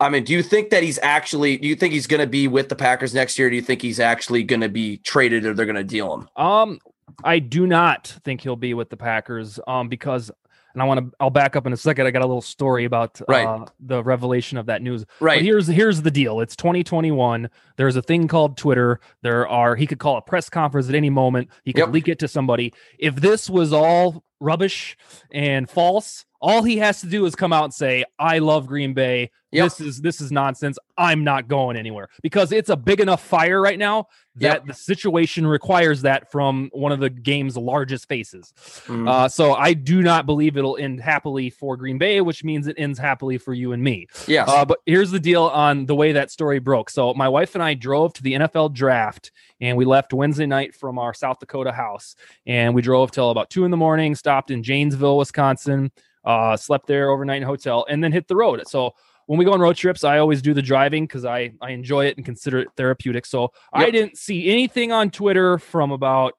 [0.00, 1.56] I mean, do you think that he's actually?
[1.56, 3.48] Do you think he's going to be with the Packers next year?
[3.48, 6.28] do you think he's actually going to be traded, or they're going to deal him?
[6.34, 6.80] Um,
[7.24, 10.30] I do not think he'll be with the Packers um, because,
[10.74, 12.06] and I want to, I'll back up in a second.
[12.06, 13.46] I got a little story about right.
[13.46, 15.04] uh, the revelation of that news.
[15.20, 15.38] Right.
[15.38, 16.40] But here's here's the deal.
[16.40, 17.48] It's 2021.
[17.76, 19.00] There's a thing called Twitter.
[19.22, 21.48] There are he could call a press conference at any moment.
[21.64, 21.92] He could yep.
[21.92, 22.72] leak it to somebody.
[22.98, 24.96] If this was all rubbish
[25.30, 28.94] and false, all he has to do is come out and say, "I love Green
[28.94, 29.32] Bay.
[29.50, 29.64] Yep.
[29.64, 30.78] This is this is nonsense.
[30.96, 34.06] I'm not going anywhere." Because it's a big enough fire right now
[34.36, 34.66] that yep.
[34.66, 38.54] the situation requires that from one of the game's largest faces.
[38.86, 39.08] Mm.
[39.08, 42.76] Uh, so I do not believe it'll end happily for Green Bay, which means it
[42.78, 44.06] ends happily for you and me.
[44.28, 44.44] Yeah.
[44.44, 46.90] Uh, but here's the deal on the way that story broke.
[46.90, 50.76] So my wife and I drove to the NFL draft, and we left Wednesday night
[50.76, 52.14] from our South Dakota house,
[52.46, 54.14] and we drove till about two in the morning.
[54.14, 55.90] Stopped in Janesville, Wisconsin
[56.26, 58.62] uh, slept there overnight in a hotel, and then hit the road.
[58.66, 58.94] So
[59.26, 62.06] when we go on road trips, I always do the driving because I I enjoy
[62.06, 63.24] it and consider it therapeutic.
[63.26, 63.42] So
[63.74, 63.88] yep.
[63.88, 66.34] I didn't see anything on Twitter from about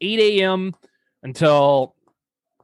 [0.00, 0.74] 8 a.m.
[1.22, 1.94] until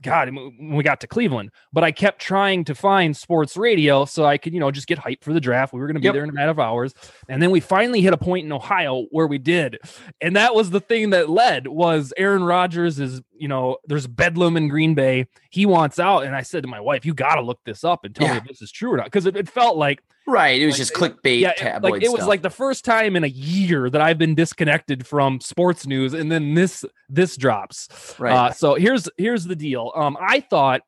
[0.02, 4.24] God, when we got to Cleveland, but I kept trying to find sports radio so
[4.24, 5.74] I could, you know, just get hyped for the draft.
[5.74, 6.14] We were going to be yep.
[6.14, 6.94] there in a matter of hours.
[7.28, 9.78] And then we finally hit a point in Ohio where we did.
[10.20, 14.56] And that was the thing that led was Aaron Rodgers is, you know, there's Bedlam
[14.58, 15.26] in Green Bay.
[15.50, 16.24] He wants out.
[16.24, 18.34] And I said to my wife, you got to look this up and tell yeah.
[18.34, 19.10] me if this is true or not.
[19.10, 20.60] Cause it, it felt like, Right.
[20.60, 21.40] It was like, just clickbait.
[21.40, 25.04] Yeah, like it was like the first time in a year that I've been disconnected
[25.04, 27.88] from sports news, and then this this drops.
[28.16, 28.32] Right.
[28.32, 29.90] Uh, so here's here's the deal.
[29.96, 30.82] Um, I thought,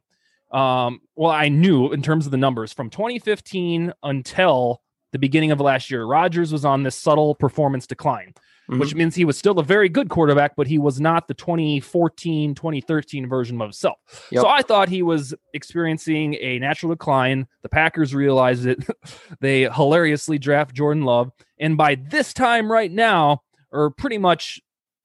[0.52, 5.60] um, well, I knew in terms of the numbers from 2015 until the beginning of
[5.60, 8.34] last year, Rodgers was on this subtle performance decline
[8.72, 8.80] mm-hmm.
[8.80, 12.54] which means he was still a very good quarterback, but he was not the 2014,
[12.54, 13.98] 2013 version of himself.
[14.30, 14.42] Yep.
[14.42, 17.46] So I thought he was experiencing a natural decline.
[17.62, 18.84] The Packers realized it.
[19.40, 21.30] they hilariously draft Jordan Love.
[21.58, 24.60] And by this time, right now, or pretty much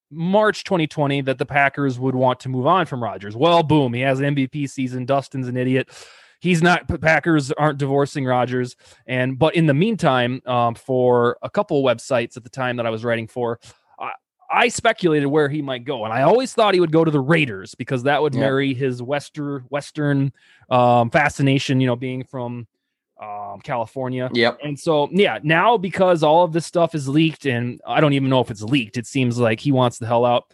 [0.09, 3.35] March 2020 that the Packers would want to move on from Rodgers.
[3.35, 5.05] Well, boom, he has an MVP season.
[5.05, 5.89] Dustin's an idiot
[6.39, 8.75] he's not Packers aren't divorcing Rodgers.
[9.05, 12.89] And but in the meantime, um, for a couple websites at the time that I
[12.89, 13.59] was writing for,
[13.99, 14.11] I,
[14.49, 17.19] I speculated where he might go, and I always thought he would go to the
[17.19, 20.31] Raiders because that would marry his western Western
[20.69, 21.79] um, fascination.
[21.81, 22.67] You know, being from
[23.21, 24.29] um, California.
[24.33, 24.59] Yep.
[24.63, 28.29] And so, yeah, now because all of this stuff is leaked, and I don't even
[28.29, 30.53] know if it's leaked, it seems like he wants the hell out.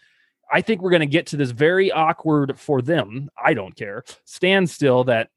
[0.51, 3.29] I think we're going to get to this very awkward for them.
[3.43, 5.29] I don't care standstill that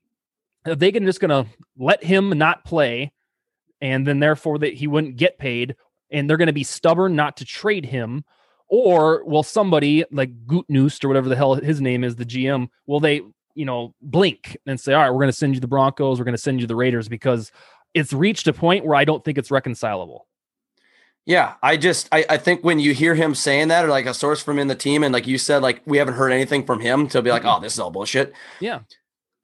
[0.75, 3.13] they can just going to let him not play
[3.81, 5.77] and then therefore that he wouldn't get paid
[6.11, 8.25] and they're going to be stubborn not to trade him
[8.69, 13.01] or will somebody like Gutekunst or whatever the hell his name is the GM will
[13.01, 13.21] they
[13.55, 16.25] you know blink and say all right we're going to send you the Broncos we're
[16.25, 17.53] going to send you the Raiders because
[17.97, 20.27] it's reached a point where I don't think it's reconcilable.
[21.25, 24.13] Yeah, I just I, I think when you hear him saying that or like a
[24.13, 26.81] source from in the team and like you said like we haven't heard anything from
[26.81, 28.35] him to be like oh this is all bullshit.
[28.61, 28.81] Yeah.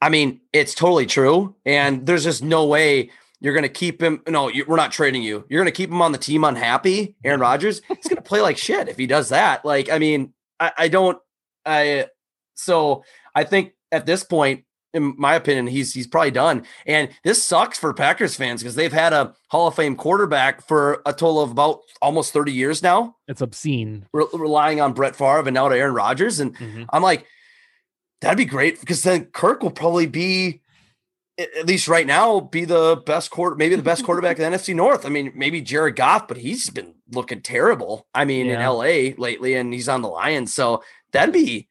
[0.02, 1.54] I mean, it's totally true.
[1.64, 3.10] And there's just no way
[3.40, 4.22] You're going to keep him.
[4.28, 5.44] No, you, we're not trading you.
[5.48, 7.16] You're going to keep him on the team unhappy.
[7.24, 9.64] Aaron Rodgers, he's going to play like shit if he does that.
[9.64, 11.18] Like, I mean, I, I don't.
[11.64, 12.06] I
[12.54, 16.64] so I think at this point, in my opinion, he's he's probably done.
[16.86, 21.02] And this sucks for Packers fans because they've had a Hall of Fame quarterback for
[21.06, 23.16] a total of about almost 30 years now.
[23.26, 24.06] It's obscene.
[24.12, 26.38] Re- relying on Brett Favre and now to Aaron Rodgers.
[26.40, 26.84] And mm-hmm.
[26.90, 27.26] I'm like,
[28.22, 30.62] that'd be great because then Kirk will probably be
[31.38, 34.74] at least right now, be the best quarter, maybe the best quarterback in the NFC
[34.74, 35.04] North.
[35.04, 38.06] I mean, maybe Jared Goff, but he's been looking terrible.
[38.14, 38.60] I mean, yeah.
[38.60, 40.54] in LA lately, and he's on the Lions.
[40.54, 41.68] So that'd be,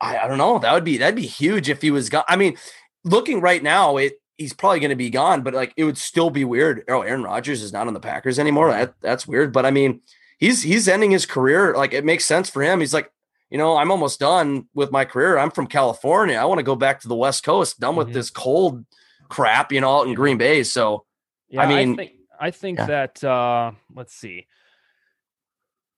[0.00, 2.24] I, I, don't know, that would be that'd be huge if he was gone.
[2.28, 2.56] I mean,
[3.04, 6.30] looking right now, it he's probably going to be gone, but like it would still
[6.30, 6.84] be weird.
[6.88, 8.70] Oh, Aaron Rodgers is not on the Packers anymore.
[8.70, 9.52] That that's weird.
[9.52, 10.02] But I mean,
[10.38, 11.74] he's he's ending his career.
[11.74, 12.80] Like it makes sense for him.
[12.80, 13.10] He's like,
[13.52, 15.36] you know, I'm almost done with my career.
[15.36, 16.36] I'm from California.
[16.36, 18.14] I want to go back to the West Coast, done with mm-hmm.
[18.14, 18.86] this cold
[19.28, 20.62] crap, you know, out in Green Bay.
[20.62, 21.04] So,
[21.50, 22.86] yeah, I mean, I think, I think yeah.
[22.86, 24.46] that, uh, let's see,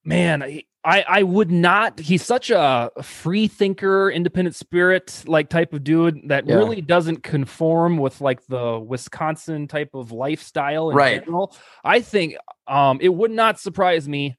[0.03, 5.85] man, I, I would not, he's such a free thinker, independent spirit, like type of
[5.85, 6.55] dude that yeah.
[6.55, 11.23] really doesn't conform with like the Wisconsin type of lifestyle in right.
[11.23, 11.55] general.
[11.85, 12.35] I think,
[12.67, 14.35] um, it would not surprise me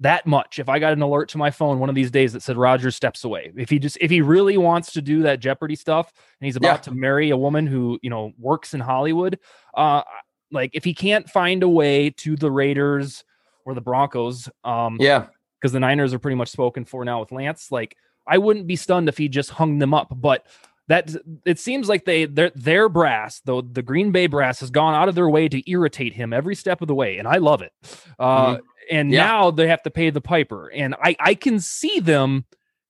[0.00, 2.42] that much if I got an alert to my phone one of these days that
[2.42, 3.52] said Roger steps away.
[3.56, 6.78] If he just if he really wants to do that Jeopardy stuff and he's about
[6.78, 6.82] yeah.
[6.82, 9.38] to marry a woman who, you know, works in Hollywood,
[9.74, 10.02] uh
[10.50, 13.24] like if he can't find a way to the Raiders
[13.64, 15.26] or the Broncos, um yeah,
[15.60, 18.76] because the Niners are pretty much spoken for now with Lance, like I wouldn't be
[18.76, 20.46] stunned if he just hung them up, but
[20.86, 24.94] that it seems like they their their brass though the green bay brass has gone
[24.94, 27.60] out of their way to irritate him every step of the way and i love
[27.60, 27.72] it
[28.18, 29.24] uh, mm-hmm and yeah.
[29.24, 30.68] now they have to pay the piper.
[30.68, 32.44] And I I can see them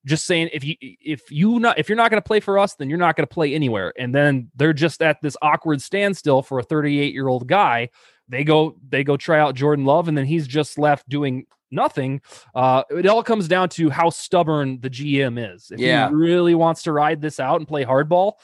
[0.07, 2.75] just saying if you if you not if you're not going to play for us,
[2.75, 3.93] then you're not going to play anywhere.
[3.99, 7.91] And then they're just at this awkward standstill for a 38 year old guy.
[8.29, 12.21] They go they go try out Jordan Love, and then he's just left doing nothing.
[12.55, 15.71] Uh, it all comes down to how stubborn the GM is.
[15.71, 16.09] If yeah.
[16.09, 18.35] he really wants to ride this out and play hardball,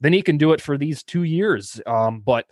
[0.00, 1.80] then he can do it for these two years.
[1.86, 2.46] Um, but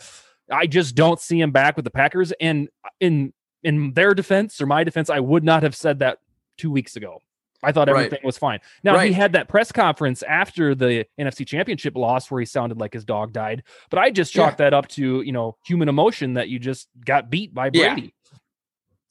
[0.50, 2.32] I just don't see him back with the Packers.
[2.40, 2.68] And
[3.00, 3.32] in
[3.64, 6.18] in their defense or my defense, I would not have said that
[6.56, 7.20] two weeks ago.
[7.62, 8.24] I thought everything right.
[8.24, 8.58] was fine.
[8.82, 9.06] Now right.
[9.06, 13.04] he had that press conference after the NFC Championship loss where he sounded like his
[13.04, 14.66] dog died, but I just chalked yeah.
[14.66, 18.02] that up to you know human emotion that you just got beat by Brady.
[18.02, 18.08] Yeah.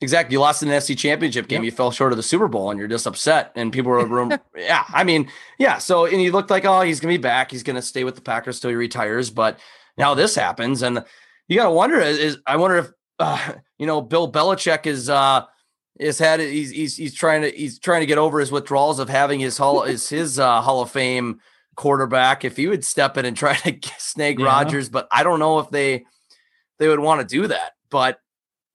[0.01, 0.33] Exactly.
[0.33, 1.61] You lost in the NFC Championship game.
[1.61, 1.65] Yep.
[1.65, 3.51] You fell short of the Super Bowl, and you're just upset.
[3.55, 4.33] And people were, room.
[4.57, 4.83] yeah.
[4.89, 5.77] I mean, yeah.
[5.77, 7.51] So, and he looked like, oh, he's gonna be back.
[7.51, 9.29] He's gonna stay with the Packers till he retires.
[9.29, 9.59] But
[9.97, 11.05] now this happens, and
[11.47, 15.43] you got to wonder: is I wonder if uh, you know, Bill Belichick is uh
[15.99, 19.09] is had he's he's he's trying to he's trying to get over his withdrawals of
[19.09, 21.39] having his hall his his uh, Hall of Fame
[21.75, 22.45] quarterback.
[22.45, 24.45] If he would step in and try to snag yeah.
[24.45, 26.05] Rodgers, but I don't know if they
[26.77, 27.71] they would want to do that.
[27.89, 28.19] But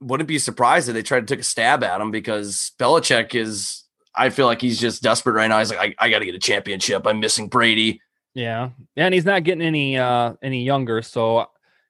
[0.00, 3.84] wouldn't be surprised if they tried to take a stab at him because Belichick is.
[4.12, 5.58] I feel like he's just desperate right now.
[5.58, 7.06] He's like, I, I got to get a championship.
[7.06, 8.00] I'm missing Brady.
[8.34, 11.00] Yeah, and he's not getting any uh any younger.
[11.02, 11.46] So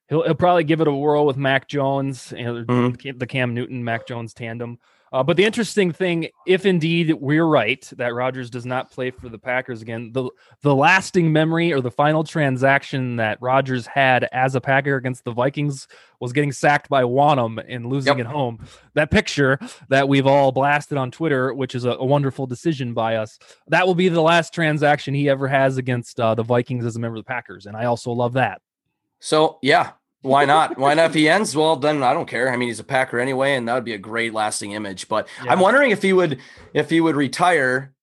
[0.09, 3.17] he'll he'll probably give it a whirl with Mac Jones, and mm-hmm.
[3.17, 4.79] the Cam Newton Mac Jones tandem.
[5.13, 9.29] Uh, but the interesting thing, if indeed we're right that Rodgers does not play for
[9.29, 10.29] the Packers again, the
[10.61, 15.31] the lasting memory or the final transaction that Rodgers had as a Packer against the
[15.31, 15.87] Vikings
[16.19, 18.27] was getting sacked by Wonnum and losing yep.
[18.27, 18.65] at home.
[18.95, 23.15] That picture that we've all blasted on Twitter, which is a, a, wonderful decision by
[23.15, 26.95] us, that will be the last transaction he ever has against uh, the Vikings as
[26.95, 28.61] a member of the Packers, and I also love that.
[29.19, 30.77] So yeah, why not?
[30.77, 31.11] Why not?
[31.11, 32.51] If he ends, well, then I don't care.
[32.51, 35.07] I mean, he's a Packer anyway, and that would be a great lasting image.
[35.07, 35.51] But yeah.
[35.51, 36.39] I'm wondering if he would,
[36.73, 37.93] if he would retire,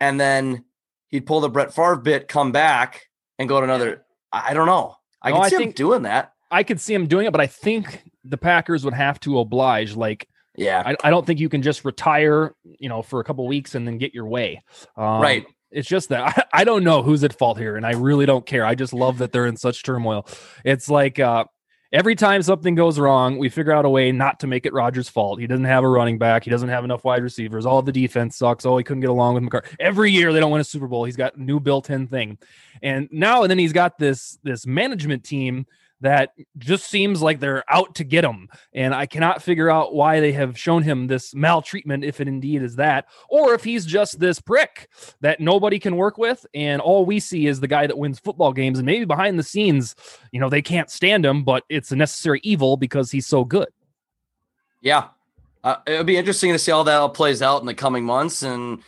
[0.00, 0.64] and then
[1.08, 3.08] he'd pull the Brett Favre bit, come back,
[3.38, 4.04] and go to another.
[4.32, 4.96] I don't know.
[5.22, 6.32] I no, can see I him doing that.
[6.50, 9.96] I could see him doing it, but I think the Packers would have to oblige.
[9.96, 13.46] Like, yeah, I, I don't think you can just retire, you know, for a couple
[13.46, 14.62] weeks and then get your way.
[14.96, 15.46] Um, right.
[15.70, 18.46] It's just that I, I, don't know who's at fault here, and I really don't
[18.46, 18.64] care.
[18.64, 20.26] I just love that they're in such turmoil.
[20.64, 21.44] It's like uh,
[21.92, 25.08] every time something goes wrong, we figure out a way not to make it Rodgers'
[25.08, 25.40] fault.
[25.40, 26.44] He doesn't have a running back.
[26.44, 27.66] He doesn't have enough wide receivers.
[27.66, 28.66] All the defense sucks.
[28.66, 29.76] Oh, he couldn't get along with McCarthy.
[29.80, 31.04] Every year they don't win a Super Bowl.
[31.04, 32.38] He's got new built-in thing,
[32.82, 35.66] and now and then he's got this this management team
[36.00, 38.48] that just seems like they're out to get him.
[38.72, 42.62] And I cannot figure out why they have shown him this maltreatment, if it indeed
[42.62, 44.88] is that, or if he's just this prick
[45.20, 46.46] that nobody can work with.
[46.54, 48.78] And all we see is the guy that wins football games.
[48.78, 49.94] And maybe behind the scenes,
[50.32, 53.68] you know, they can't stand him, but it's a necessary evil because he's so good.
[54.80, 55.08] Yeah.
[55.64, 58.42] Uh, it'll be interesting to see how that all plays out in the coming months.
[58.42, 58.82] And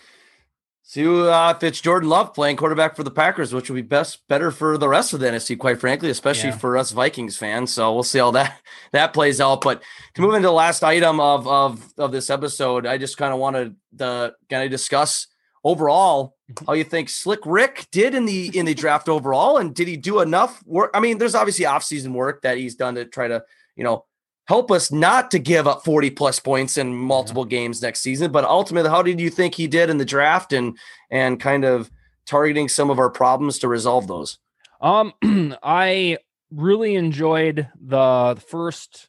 [0.90, 4.26] See uh, if it's Jordan Love playing quarterback for the Packers, which would be best
[4.26, 6.56] better for the rest of the NFC, quite frankly, especially yeah.
[6.56, 7.72] for us Vikings fans.
[7.72, 9.60] So we'll see how that that plays out.
[9.60, 13.32] But to move into the last item of of of this episode, I just kind
[13.32, 15.28] of wanted to the kind of discuss
[15.62, 16.64] overall mm-hmm.
[16.64, 19.96] how you think Slick Rick did in the in the draft overall, and did he
[19.96, 20.90] do enough work?
[20.92, 23.44] I mean, there's obviously offseason work that he's done to try to
[23.76, 24.06] you know
[24.46, 27.58] help us not to give up 40 plus points in multiple yeah.
[27.58, 28.32] games next season.
[28.32, 30.76] But ultimately, how did you think he did in the draft and
[31.10, 31.90] and kind of
[32.26, 34.38] targeting some of our problems to resolve those?
[34.80, 35.12] Um,
[35.62, 36.18] I
[36.50, 39.08] really enjoyed the first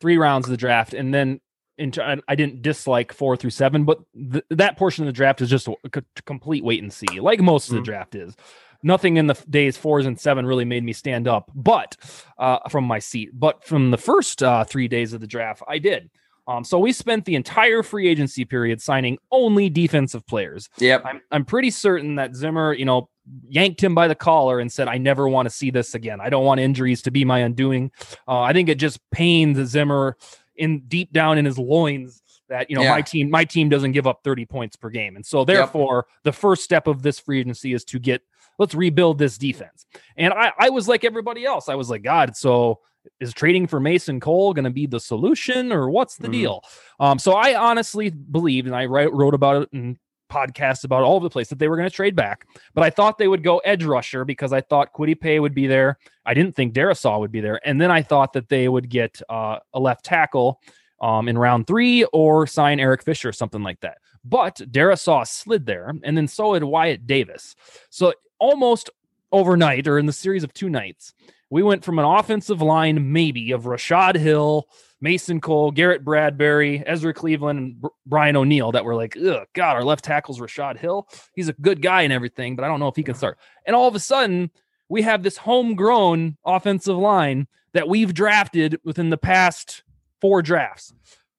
[0.00, 1.40] three rounds of the draft, and then
[1.78, 5.50] into I didn't dislike four through seven, but th- that portion of the draft is
[5.50, 7.78] just a, a complete wait and see, like most mm-hmm.
[7.78, 7.96] of the mm-hmm.
[7.96, 8.36] draft is
[8.82, 11.96] nothing in the days fours and seven really made me stand up, but
[12.38, 13.30] uh, from my seat.
[13.32, 16.10] But from the first uh, three days of the draft, I did.
[16.48, 20.68] Um, so we spent the entire free agency period signing only defensive players.
[20.78, 21.04] Yep.
[21.04, 23.08] I'm, I'm pretty certain that Zimmer, you know,
[23.48, 26.20] yanked him by the collar and said, I never want to see this again.
[26.20, 27.90] I don't want injuries to be my undoing.
[28.28, 30.16] Uh, I think it just pains Zimmer
[30.54, 32.90] in deep down in his loins that you know yeah.
[32.90, 36.22] my team my team doesn't give up 30 points per game and so therefore yep.
[36.22, 38.22] the first step of this free agency is to get
[38.58, 39.86] let's rebuild this defense.
[40.16, 41.68] And I, I was like everybody else.
[41.68, 42.80] I was like, God, so
[43.20, 46.32] is trading for Mason Cole going to be the solution or what's the mm-hmm.
[46.32, 46.64] deal?
[46.98, 49.98] Um, so I honestly believed, and I wrote about it in
[50.30, 52.90] podcasts about all over the place that they were going to trade back, but I
[52.90, 55.98] thought they would go edge rusher because I thought Kwity Paye would be there.
[56.24, 57.60] I didn't think Darrisaw would be there.
[57.64, 60.60] And then I thought that they would get uh, a left tackle
[61.00, 63.98] um, in round three or sign Eric Fisher, or something like that.
[64.24, 67.54] But Darrisaw slid there, and then so did Wyatt Davis.
[67.90, 68.90] So almost
[69.32, 71.12] overnight or in the series of two nights,
[71.50, 74.68] we went from an offensive line maybe of Rashod Hill,
[75.00, 79.84] Mason Cole, Garrett Bradbury, Ezra Cleveland, and Brian O'Neill that were like, oh God, our
[79.84, 81.08] left tackle's Rashod Hill.
[81.34, 83.38] He's a good guy and everything, but I don't know if he can start.
[83.66, 84.50] And all of a sudden,
[84.88, 89.82] we have this homegrown offensive line that we've drafted within the past
[90.20, 90.92] four drafts.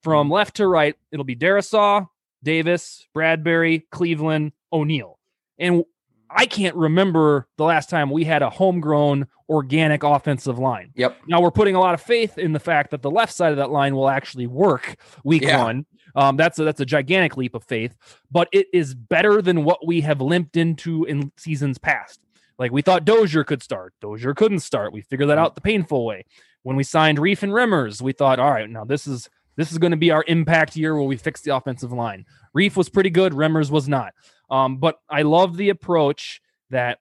[0.03, 0.33] From mm.
[0.33, 2.07] left to right, it'll be Darrisaw,
[2.43, 5.17] Davis, Bradbury, Cleveland, O'Neill.
[5.57, 5.83] And
[6.29, 10.91] I can't remember the last time we had a homegrown organic offensive line.
[10.95, 11.17] Yep.
[11.27, 13.57] Now we're putting a lot of faith in the fact that the left side of
[13.57, 15.63] that line will actually work week yeah.
[15.63, 15.85] one.
[16.15, 17.95] Um, that's a, that's a gigantic leap of faith,
[18.31, 22.19] but it is better than what we have limped into in seasons past.
[22.57, 24.93] Like we thought Dozier could start, Dozier couldn't start.
[24.93, 26.25] We figured that out the painful way.
[26.63, 29.77] When we signed Reiff and Remmers, we thought, all right, now this is this is
[29.77, 32.25] going to be our impact year where we fix the offensive line.
[32.55, 34.13] Reiff was pretty good, Remmers was not.
[34.49, 36.99] Um, but I love the approach that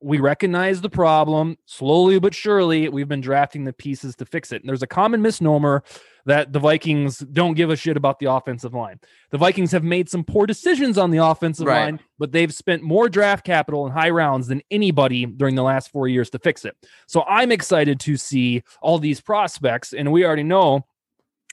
[0.00, 2.88] we recognize the problem slowly but surely.
[2.88, 4.62] We've been drafting the pieces to fix it.
[4.62, 5.82] And there's a common misnomer
[6.26, 9.00] that the Vikings don't give a shit about the offensive line.
[9.30, 11.84] The Vikings have made some poor decisions on the offensive right.
[11.84, 15.90] line, but they've spent more draft capital and high rounds than anybody during the last
[15.90, 16.76] four years to fix it.
[17.06, 19.92] So I'm excited to see all these prospects.
[19.92, 20.84] And we already know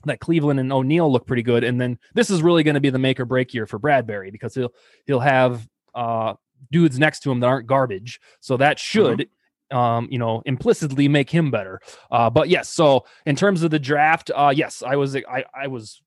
[0.05, 1.63] that Cleveland and O'Neill look pretty good.
[1.63, 4.31] And then this is really going to be the make or break year for Bradbury
[4.31, 4.73] because he'll
[5.05, 6.33] he'll have uh,
[6.71, 8.19] dudes next to him that aren't garbage.
[8.39, 9.19] So that should.
[9.19, 9.27] Mm-hmm.
[9.71, 11.81] Um, you know, implicitly make him better.
[12.11, 15.65] Uh, but yes, so in terms of the draft, uh, yes, I was I, I
[15.65, 15.99] was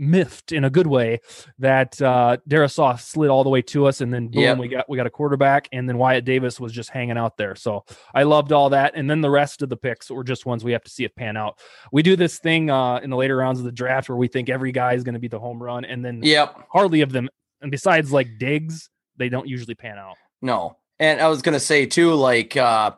[0.00, 1.20] miffed in a good way
[1.58, 4.58] that uh Darrisaw slid all the way to us and then boom yep.
[4.58, 7.54] we got we got a quarterback and then Wyatt Davis was just hanging out there.
[7.54, 7.84] So
[8.14, 10.72] I loved all that and then the rest of the picks were just ones we
[10.72, 11.58] have to see if pan out.
[11.92, 14.48] We do this thing uh in the later rounds of the draft where we think
[14.48, 16.56] every guy is going to be the home run and then yep.
[16.72, 17.28] hardly of them
[17.60, 20.16] and besides like Diggs they don't usually pan out.
[20.40, 20.78] No.
[20.98, 22.92] And I was going to say too like uh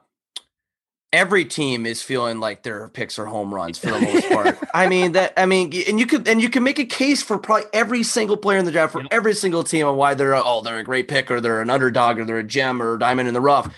[1.13, 4.59] every team is feeling like their picks are home runs for the most part.
[4.75, 7.39] I mean that I mean and you could and you can make a case for
[7.39, 10.63] probably every single player in the draft for every single team on why they're oh
[10.63, 13.29] they're a great pick or they're an underdog or they're a gem or a diamond
[13.29, 13.73] in the rough.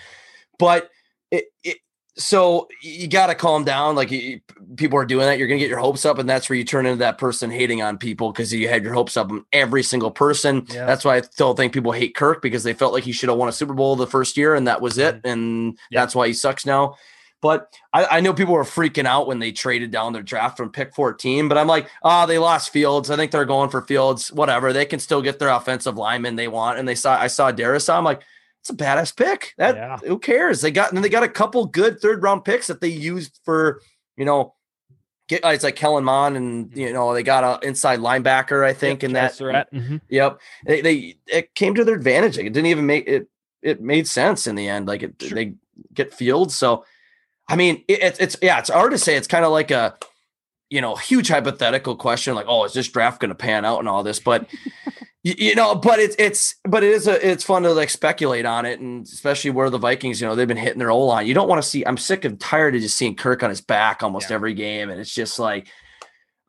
[0.57, 0.89] But
[1.31, 1.77] it, it
[2.17, 3.95] so you got to calm down.
[3.95, 4.39] Like you,
[4.77, 6.85] people are doing that, you're gonna get your hopes up, and that's where you turn
[6.85, 10.11] into that person hating on people because you had your hopes up on every single
[10.11, 10.65] person.
[10.69, 10.85] Yeah.
[10.85, 13.37] That's why I still think people hate Kirk because they felt like he should have
[13.37, 15.27] won a Super Bowl the first year, and that was it, mm-hmm.
[15.27, 16.01] and yeah.
[16.01, 16.95] that's why he sucks now.
[17.45, 20.71] But I, I, know people were freaking out when they traded down their draft from
[20.71, 21.47] pick 14.
[21.47, 23.11] But I'm like, ah, oh, they lost Fields.
[23.11, 24.31] I think they're going for Fields.
[24.31, 24.73] Whatever.
[24.73, 26.79] They can still get their offensive lineman they want.
[26.79, 27.87] And they saw I saw Darius.
[27.87, 28.23] I'm like,
[28.61, 29.53] it's a badass pick.
[29.59, 29.97] That yeah.
[29.97, 30.61] who cares?
[30.61, 33.79] They got and they got a couple good third round picks that they used for,
[34.17, 34.55] you know,
[35.27, 36.79] get it's like Kellen Mond and mm-hmm.
[36.79, 39.97] you know they got a inside linebacker I think yep, in that mm-hmm.
[40.09, 43.27] yep they, they it came to their advantage it didn't even make it
[43.61, 45.35] it made sense in the end like it, sure.
[45.35, 45.55] they
[45.93, 46.85] get Fields so
[47.47, 49.15] I mean, it, it's yeah, it's hard to say.
[49.15, 49.97] It's kind of like a
[50.69, 53.87] you know huge hypothetical question, like, oh, is this draft going to pan out and
[53.87, 54.19] all this?
[54.19, 54.49] But
[55.23, 58.65] you know, but it's it's but it is a it's fun to like speculate on
[58.65, 61.25] it, and especially where the Vikings, you know, they've been hitting their O line.
[61.25, 61.83] You don't want to see.
[61.83, 64.35] I'm sick and tired of just seeing Kirk on his back almost yeah.
[64.35, 65.67] every game, and it's just like,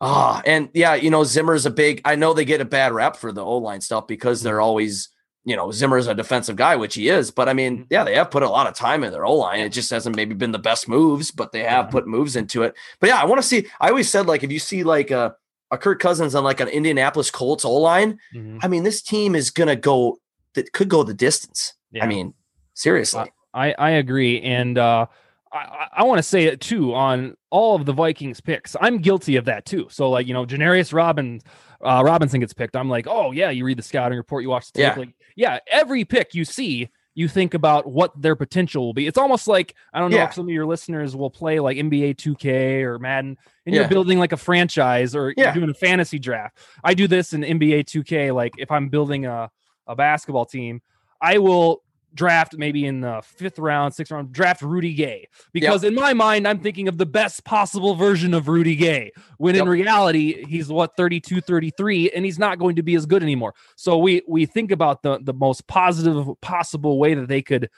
[0.02, 2.02] ah, oh, and yeah, you know, Zimmer's a big.
[2.04, 4.64] I know they get a bad rep for the O line stuff because they're mm-hmm.
[4.64, 5.08] always,
[5.46, 7.30] you know, Zimmer's a defensive guy, which he is.
[7.30, 7.84] But I mean, mm-hmm.
[7.88, 9.60] yeah, they have put a lot of time in their O line.
[9.60, 12.74] It just hasn't maybe been the best moves, but they have put moves into it.
[12.98, 13.68] But yeah, I want to see.
[13.80, 15.36] I always said like if you see like a
[15.70, 18.58] a Kirk Cousins on like an Indianapolis Colts O line, mm-hmm.
[18.60, 20.18] I mean, this team is gonna go
[20.54, 21.74] that could go the distance.
[21.92, 22.04] Yeah.
[22.04, 22.34] I mean,
[22.74, 23.30] seriously.
[23.54, 24.42] I, I agree.
[24.42, 25.06] And uh
[25.52, 28.74] I, I want to say it too on all of the Vikings picks.
[28.80, 29.86] I'm guilty of that too.
[29.90, 31.42] So like, you know, Janarius Robbins
[31.86, 32.76] uh, Robinson gets picked.
[32.76, 34.92] I'm like, oh yeah, you read the scouting report, you watch the tape.
[34.92, 34.98] Yeah.
[34.98, 39.06] Like, yeah, every pick you see you think about what their potential will be.
[39.06, 40.28] It's almost like I don't know yeah.
[40.28, 43.80] if some of your listeners will play like NBA 2K or Madden, and yeah.
[43.80, 45.44] you're building like a franchise or yeah.
[45.44, 46.58] you're doing a fantasy draft.
[46.84, 48.34] I do this in NBA 2K.
[48.34, 49.50] Like if I'm building a
[49.86, 50.82] a basketball team,
[51.20, 51.82] I will
[52.16, 55.28] draft maybe in the fifth round, sixth round, draft Rudy Gay.
[55.52, 55.90] Because yep.
[55.90, 59.12] in my mind, I'm thinking of the best possible version of Rudy Gay.
[59.38, 59.62] When yep.
[59.62, 63.54] in reality, he's what 32, 33, and he's not going to be as good anymore.
[63.76, 67.70] So we we think about the the most positive possible way that they could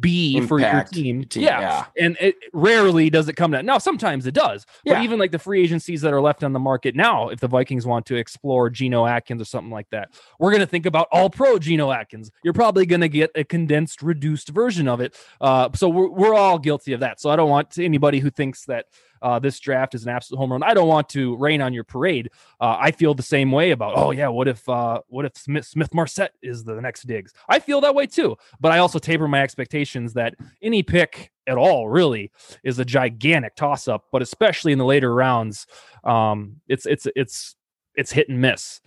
[0.00, 1.24] be Impact for your team.
[1.24, 1.60] team yeah.
[1.60, 1.84] yeah.
[1.98, 3.64] And it rarely does it come to that.
[3.64, 4.66] Now, sometimes it does.
[4.84, 4.94] Yeah.
[4.94, 7.48] But even like the free agencies that are left on the market now, if the
[7.48, 11.08] Vikings want to explore Geno Atkins or something like that, we're going to think about
[11.10, 12.30] all pro Geno Atkins.
[12.42, 15.16] You're probably going to get a condensed, reduced version of it.
[15.40, 17.18] Uh, so we're, we're all guilty of that.
[17.20, 18.86] So I don't want anybody who thinks that
[19.22, 20.62] uh, this draft is an absolute home run.
[20.62, 22.30] I don't want to rain on your parade.
[22.60, 25.66] Uh, I feel the same way about, oh yeah, what if uh, what if Smith
[25.66, 27.32] Smith Marsette is the next Diggs?
[27.48, 28.36] I feel that way too.
[28.60, 32.30] But I also taper my expectations that any pick at all really
[32.62, 34.04] is a gigantic toss up.
[34.12, 35.66] But especially in the later rounds,
[36.04, 37.56] um, it's it's it's
[37.94, 38.80] it's hit and miss.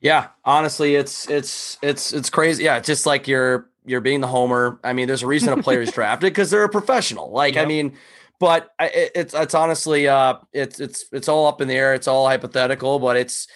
[0.00, 2.64] Yeah, honestly, it's it's it's it's crazy.
[2.64, 4.78] Yeah, it's just like you're you're being the homer.
[4.84, 7.30] I mean, there's a reason a player is drafted because they're a professional.
[7.30, 7.64] Like, yep.
[7.64, 7.96] I mean,
[8.38, 11.94] but it's it's honestly uh it's it's it's all up in the air.
[11.94, 13.48] It's all hypothetical, but it's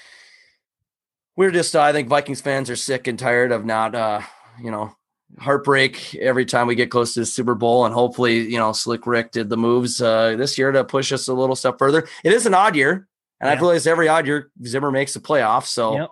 [1.37, 4.21] we're just uh, I think Vikings fans are sick and tired of not uh
[4.61, 4.95] you know
[5.39, 9.07] heartbreak every time we get close to the Super Bowl, and hopefully you know Slick
[9.07, 12.09] Rick did the moves uh this year to push us a little step further.
[12.25, 13.07] It is an odd year,
[13.41, 13.53] and yeah.
[13.53, 15.97] I've realized every odd year Zimmer makes the playoffs, so.
[15.97, 16.11] Yep.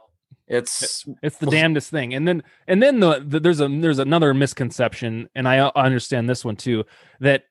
[0.53, 4.35] It's it's the damnedest thing, and then and then the, the there's a there's another
[4.35, 6.87] misconception, and I understand this one too
[7.21, 7.45] that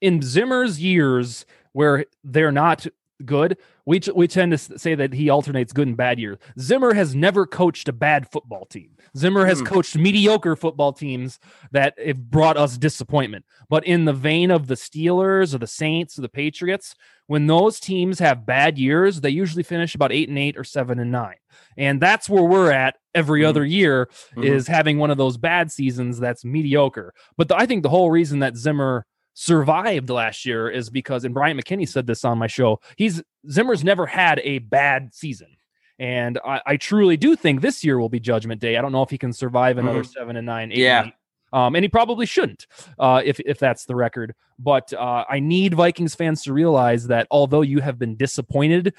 [0.00, 2.86] in Zimmer's years where they're not
[3.24, 6.38] good, we we tend to say that he alternates good and bad years.
[6.58, 8.90] Zimmer has never coached a bad football team.
[9.16, 9.66] Zimmer has mm.
[9.66, 11.38] coached mediocre football teams
[11.72, 13.44] that have brought us disappointment.
[13.68, 16.94] But in the vein of the Steelers or the Saints or the Patriots,
[17.26, 20.98] when those teams have bad years, they usually finish about eight and eight or seven
[20.98, 21.36] and nine.
[21.76, 23.46] And that's where we're at every mm.
[23.46, 24.44] other year mm-hmm.
[24.44, 27.12] is having one of those bad seasons that's mediocre.
[27.36, 29.06] But the, I think the whole reason that Zimmer
[29.40, 33.82] survived last year is because, and Brian McKinney said this on my show, he's Zimmer's
[33.82, 35.56] never had a bad season.
[35.98, 38.76] And I, I truly do think this year will be Judgment Day.
[38.76, 40.12] I don't know if he can survive another mm-hmm.
[40.12, 41.00] seven and nine, eight yeah.
[41.00, 41.14] And eight.
[41.58, 42.66] Um, and he probably shouldn't,
[42.98, 44.34] uh, if if that's the record.
[44.58, 48.94] But uh, I need Vikings fans to realize that although you have been disappointed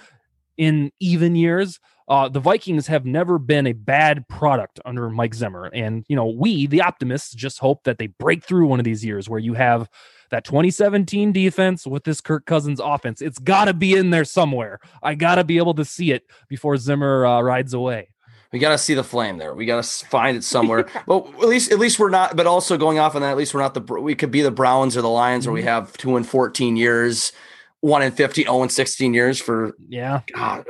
[0.58, 1.80] in even years,
[2.10, 5.68] uh, the Vikings have never been a bad product under Mike Zimmer.
[5.68, 9.06] And you know, we, the optimists, just hope that they break through one of these
[9.06, 9.88] years where you have
[10.32, 13.22] that 2017 defense with this Kirk Cousins offense.
[13.22, 14.80] It's got to be in there somewhere.
[15.04, 18.10] I got to be able to see it before Zimmer uh, rides away.
[18.52, 19.54] We got to see the flame there.
[19.54, 20.90] We got to find it somewhere.
[21.08, 22.36] but at least, at least we're not.
[22.36, 23.82] But also going off on that, at least we're not the.
[23.82, 25.52] We could be the Browns or the Lions, mm-hmm.
[25.52, 25.68] where we mm-hmm.
[25.70, 27.32] have two and 14 years,
[27.80, 29.74] one and 15, 0 and 16 years for.
[29.88, 30.22] Yeah.
[30.34, 30.66] God,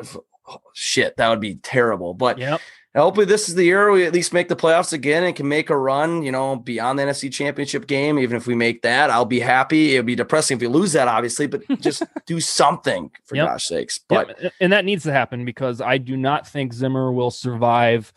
[0.47, 2.13] oh, shit, that would be terrible.
[2.13, 2.61] But yep
[2.95, 5.69] hopefully this is the year we at least make the playoffs again and can make
[5.69, 8.19] a run, you know, beyond the NFC championship game.
[8.19, 9.95] Even if we make that, I'll be happy.
[9.95, 13.47] It'll be depressing if we lose that, obviously, but just do something for yep.
[13.47, 13.97] gosh sakes.
[13.97, 14.53] But yep.
[14.59, 18.13] and that needs to happen because I do not think Zimmer will survive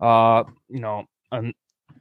[0.00, 1.52] uh, you know, um,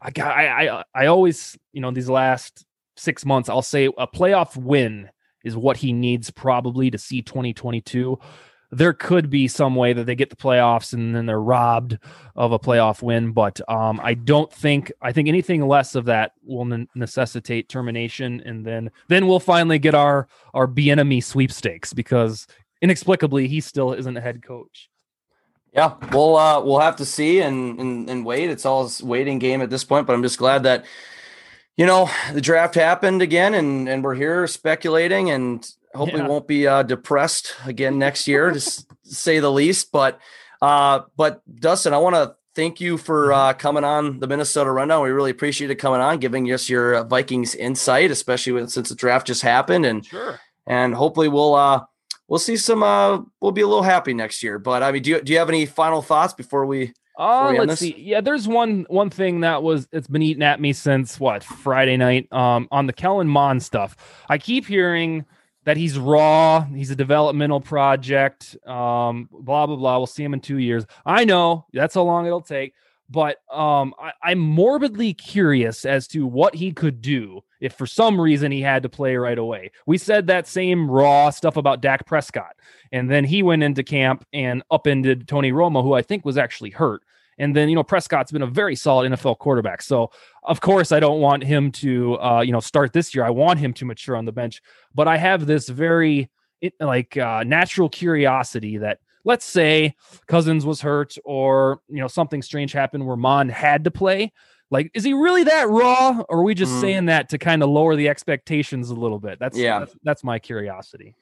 [0.01, 2.65] I got I, I I always, you know, these last
[2.95, 5.09] six months, I'll say a playoff win
[5.43, 8.19] is what he needs probably to see 2022
[8.71, 11.97] there could be some way that they get the playoffs and then they're robbed
[12.35, 13.31] of a playoff win.
[13.31, 18.41] But um, I don't think I think anything less of that will ne- necessitate termination,
[18.45, 22.47] and then then we'll finally get our our Bieniemy sweepstakes because
[22.81, 24.89] inexplicably he still isn't a head coach.
[25.73, 28.49] Yeah, we'll uh, we'll have to see and, and and wait.
[28.49, 30.85] It's all waiting game at this point, but I'm just glad that
[31.77, 36.27] you know the draft happened again, and and we're here speculating and hopefully yeah.
[36.27, 38.59] won't be uh, depressed again next year, to
[39.03, 39.91] say the least.
[39.91, 40.19] But
[40.61, 45.03] uh, but Dustin, I want to thank you for uh, coming on the Minnesota Rundown.
[45.03, 48.89] We really appreciate it coming on, giving us your uh, Vikings insight, especially with, since
[48.89, 50.39] the draft just happened, and sure.
[50.65, 51.85] and hopefully we'll uh
[52.27, 54.59] we'll see some uh we'll be a little happy next year.
[54.59, 56.93] But I mean, do you do you have any final thoughts before we?
[57.19, 57.95] Uh, let's see.
[57.97, 61.97] Yeah, there's one one thing that was it's been eating at me since what Friday
[61.97, 63.95] night um on the Kellen Mond stuff.
[64.29, 65.25] I keep hearing
[65.67, 69.97] that he's raw, he's a developmental project, um, blah blah blah.
[69.97, 70.85] We'll see him in two years.
[71.05, 72.73] I know that's how long it'll take,
[73.09, 78.19] but um, I, am morbidly curious as to what he could do if for some
[78.19, 79.71] reason he had to play right away.
[79.85, 82.55] We said that same raw stuff about Dak Prescott,
[82.93, 86.69] and then he went into camp and upended Tony Romo, who I think was actually
[86.69, 87.01] hurt.
[87.37, 89.81] And then, you know, Prescott's been a very solid NFL quarterback.
[89.81, 90.11] So,
[90.43, 93.23] of course, I don't want him to, uh, you know, start this year.
[93.23, 94.61] I want him to mature on the bench.
[94.95, 96.29] But I have this very,
[96.79, 99.93] like, uh, natural curiosity that let's say
[100.27, 104.31] Cousins was hurt or, you know, something strange happened where Mond had to play.
[104.69, 106.81] Like, is he really that raw, or are we just mm.
[106.81, 109.39] saying that to kind of lower the expectations a little bit?
[109.39, 111.15] That's yeah, that's, that's, my curiosity.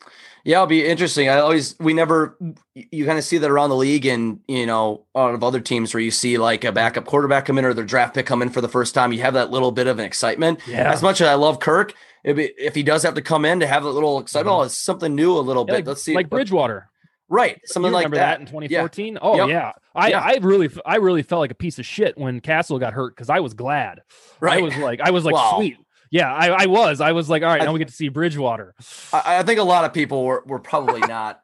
[0.44, 1.30] Yeah, it'll be interesting.
[1.30, 2.38] I always we never
[2.74, 5.94] you kind of see that around the league and you know out of other teams
[5.94, 8.50] where you see like a backup quarterback come in or their draft pick come in
[8.50, 9.14] for the first time.
[9.14, 10.60] You have that little bit of an excitement.
[10.66, 10.92] Yeah.
[10.92, 11.94] As much as I love Kirk,
[12.24, 14.62] if, if he does have to come in to have a little excitement, mm-hmm.
[14.62, 15.78] oh, it's something new a little yeah, bit.
[15.82, 16.90] Like, Let's see, like Bridgewater.
[17.28, 18.16] Right, something like that.
[18.16, 18.40] that.
[18.40, 19.14] in 2014.
[19.14, 19.20] Yeah.
[19.22, 19.50] Oh yep.
[19.50, 20.20] yeah, I yeah.
[20.20, 23.30] I really I really felt like a piece of shit when Cassel got hurt because
[23.30, 24.02] I was glad.
[24.40, 25.54] Right, I was like I was like wow.
[25.56, 25.78] sweet.
[26.12, 27.02] Yeah, I, I was.
[27.02, 28.76] I was like, all right, I, now we get to see Bridgewater.
[29.12, 31.42] I, I think a lot of people were were probably not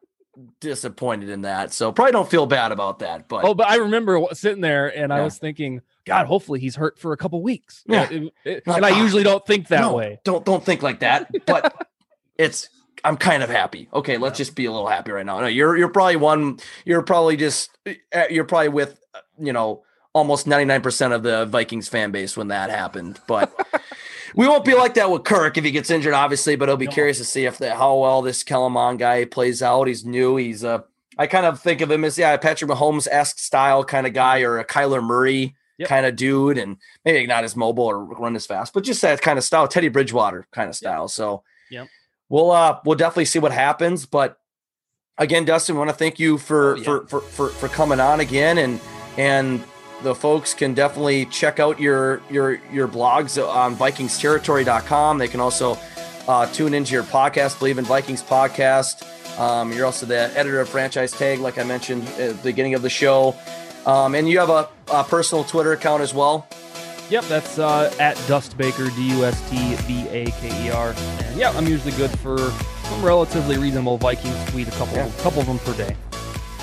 [0.60, 3.28] disappointed in that, so probably don't feel bad about that.
[3.28, 5.16] But oh, but I remember sitting there and yeah.
[5.16, 7.84] I was thinking, God, hopefully he's hurt for a couple weeks.
[7.88, 10.20] Yeah, it, it, and I usually don't think that no, way.
[10.24, 11.32] Don't don't think like that.
[11.46, 11.88] But
[12.38, 12.70] it's
[13.04, 13.88] I'm kind of happy.
[13.94, 14.46] Okay, let's yeah.
[14.46, 15.40] just be a little happy right now.
[15.40, 16.60] No, you're you're probably one.
[16.86, 19.84] You're probably just uh, you're probably with uh, you know
[20.14, 23.20] almost 99% of the Vikings fan base when that happened.
[23.28, 23.54] But
[24.36, 26.56] we won't be like that with Kirk if he gets injured, obviously.
[26.56, 26.92] But I'll be no.
[26.92, 29.88] curious to see if the, how well this Kellen Mond guy plays out.
[29.88, 30.36] He's new.
[30.38, 30.84] He's a
[31.18, 34.42] I kind of think of him as yeah, Patrick Mahomes esque style kind of guy
[34.42, 35.56] or a Kyler Murray.
[35.78, 35.90] Yep.
[35.90, 39.20] kind of dude, and maybe not as mobile or run as fast, but just that
[39.20, 41.06] kind of style, Teddy Bridgewater kind of style.
[41.06, 41.10] Yep.
[41.10, 41.86] So, yeah
[42.32, 44.08] we'll uh we'll definitely see what happens.
[44.08, 44.40] But
[45.20, 46.84] again, Dustin, want to thank you for, oh, yeah.
[46.84, 48.80] for, for for for coming on again and
[49.18, 49.64] and
[50.02, 55.78] the folks can definitely check out your your your blogs on vikingsterritory.com they can also
[56.28, 59.06] uh, tune into your podcast believe in vikings podcast
[59.40, 62.82] um, you're also the editor of franchise tag like i mentioned at the beginning of
[62.82, 63.36] the show
[63.86, 66.48] um, and you have a, a personal twitter account as well
[67.12, 70.96] Yep, that's uh, at Dust Baker, D U S T B A K E R.
[70.98, 72.38] And yeah, I'm usually good for
[72.84, 75.12] some relatively reasonable Vikings tweet, a couple, yeah.
[75.18, 75.94] couple of them per day.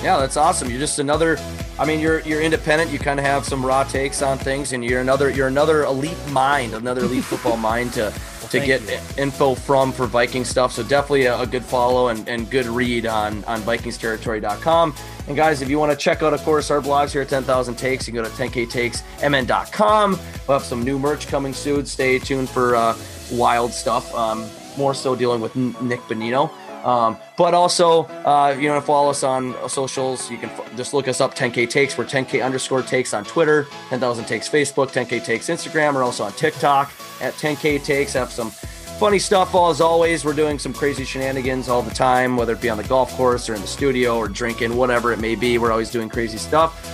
[0.03, 0.71] Yeah, that's awesome.
[0.71, 1.37] You're just another.
[1.79, 2.91] I mean, you're you're independent.
[2.91, 6.17] You kind of have some raw takes on things, and you're another you're another elite
[6.31, 8.11] mind, another elite football mind to
[8.51, 8.99] to get you.
[9.23, 10.73] info from for Viking stuff.
[10.73, 14.95] So definitely a, a, good follow and, and good read on on VikingsTerritory.com.
[15.29, 17.77] And guys, if you want to check out, of course, our blogs here at 10,000
[17.77, 20.11] Takes, you can go to 10ktakesmn.com.
[20.13, 21.85] We'll have some new merch coming soon.
[21.85, 22.97] Stay tuned for uh,
[23.33, 24.15] wild stuff.
[24.15, 26.51] Um, more so dealing with Nick Bonino.
[26.85, 30.31] Um, but also, uh, you know, follow us on socials.
[30.31, 31.99] You can f- just look us up 10K Takes.
[31.99, 35.95] We're 10K underscore takes on Twitter, 10,000 Takes Facebook, 10K Takes Instagram.
[35.95, 38.13] We're also on TikTok at 10K Takes.
[38.13, 40.25] Have some funny stuff as always.
[40.25, 43.49] We're doing some crazy shenanigans all the time, whether it be on the golf course
[43.49, 45.59] or in the studio or drinking, whatever it may be.
[45.59, 46.85] We're always doing crazy stuff.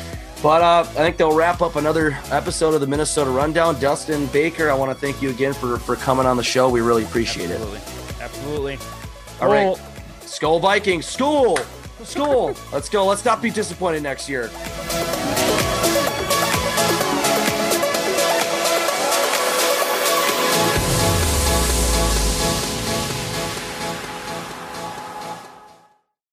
[0.42, 3.80] But uh, I think they'll wrap up another episode of the Minnesota Rundown.
[3.80, 6.68] Dustin Baker, I want to thank you again for, for coming on the show.
[6.68, 7.78] We really appreciate Absolutely.
[7.78, 8.20] it.
[8.20, 9.03] Absolutely.
[9.44, 9.76] All right.
[10.22, 11.04] Skol Vikings.
[11.06, 11.58] Skol.
[12.02, 12.72] Skol.
[12.72, 13.04] Let's go.
[13.04, 14.50] Let's not be disappointed next year.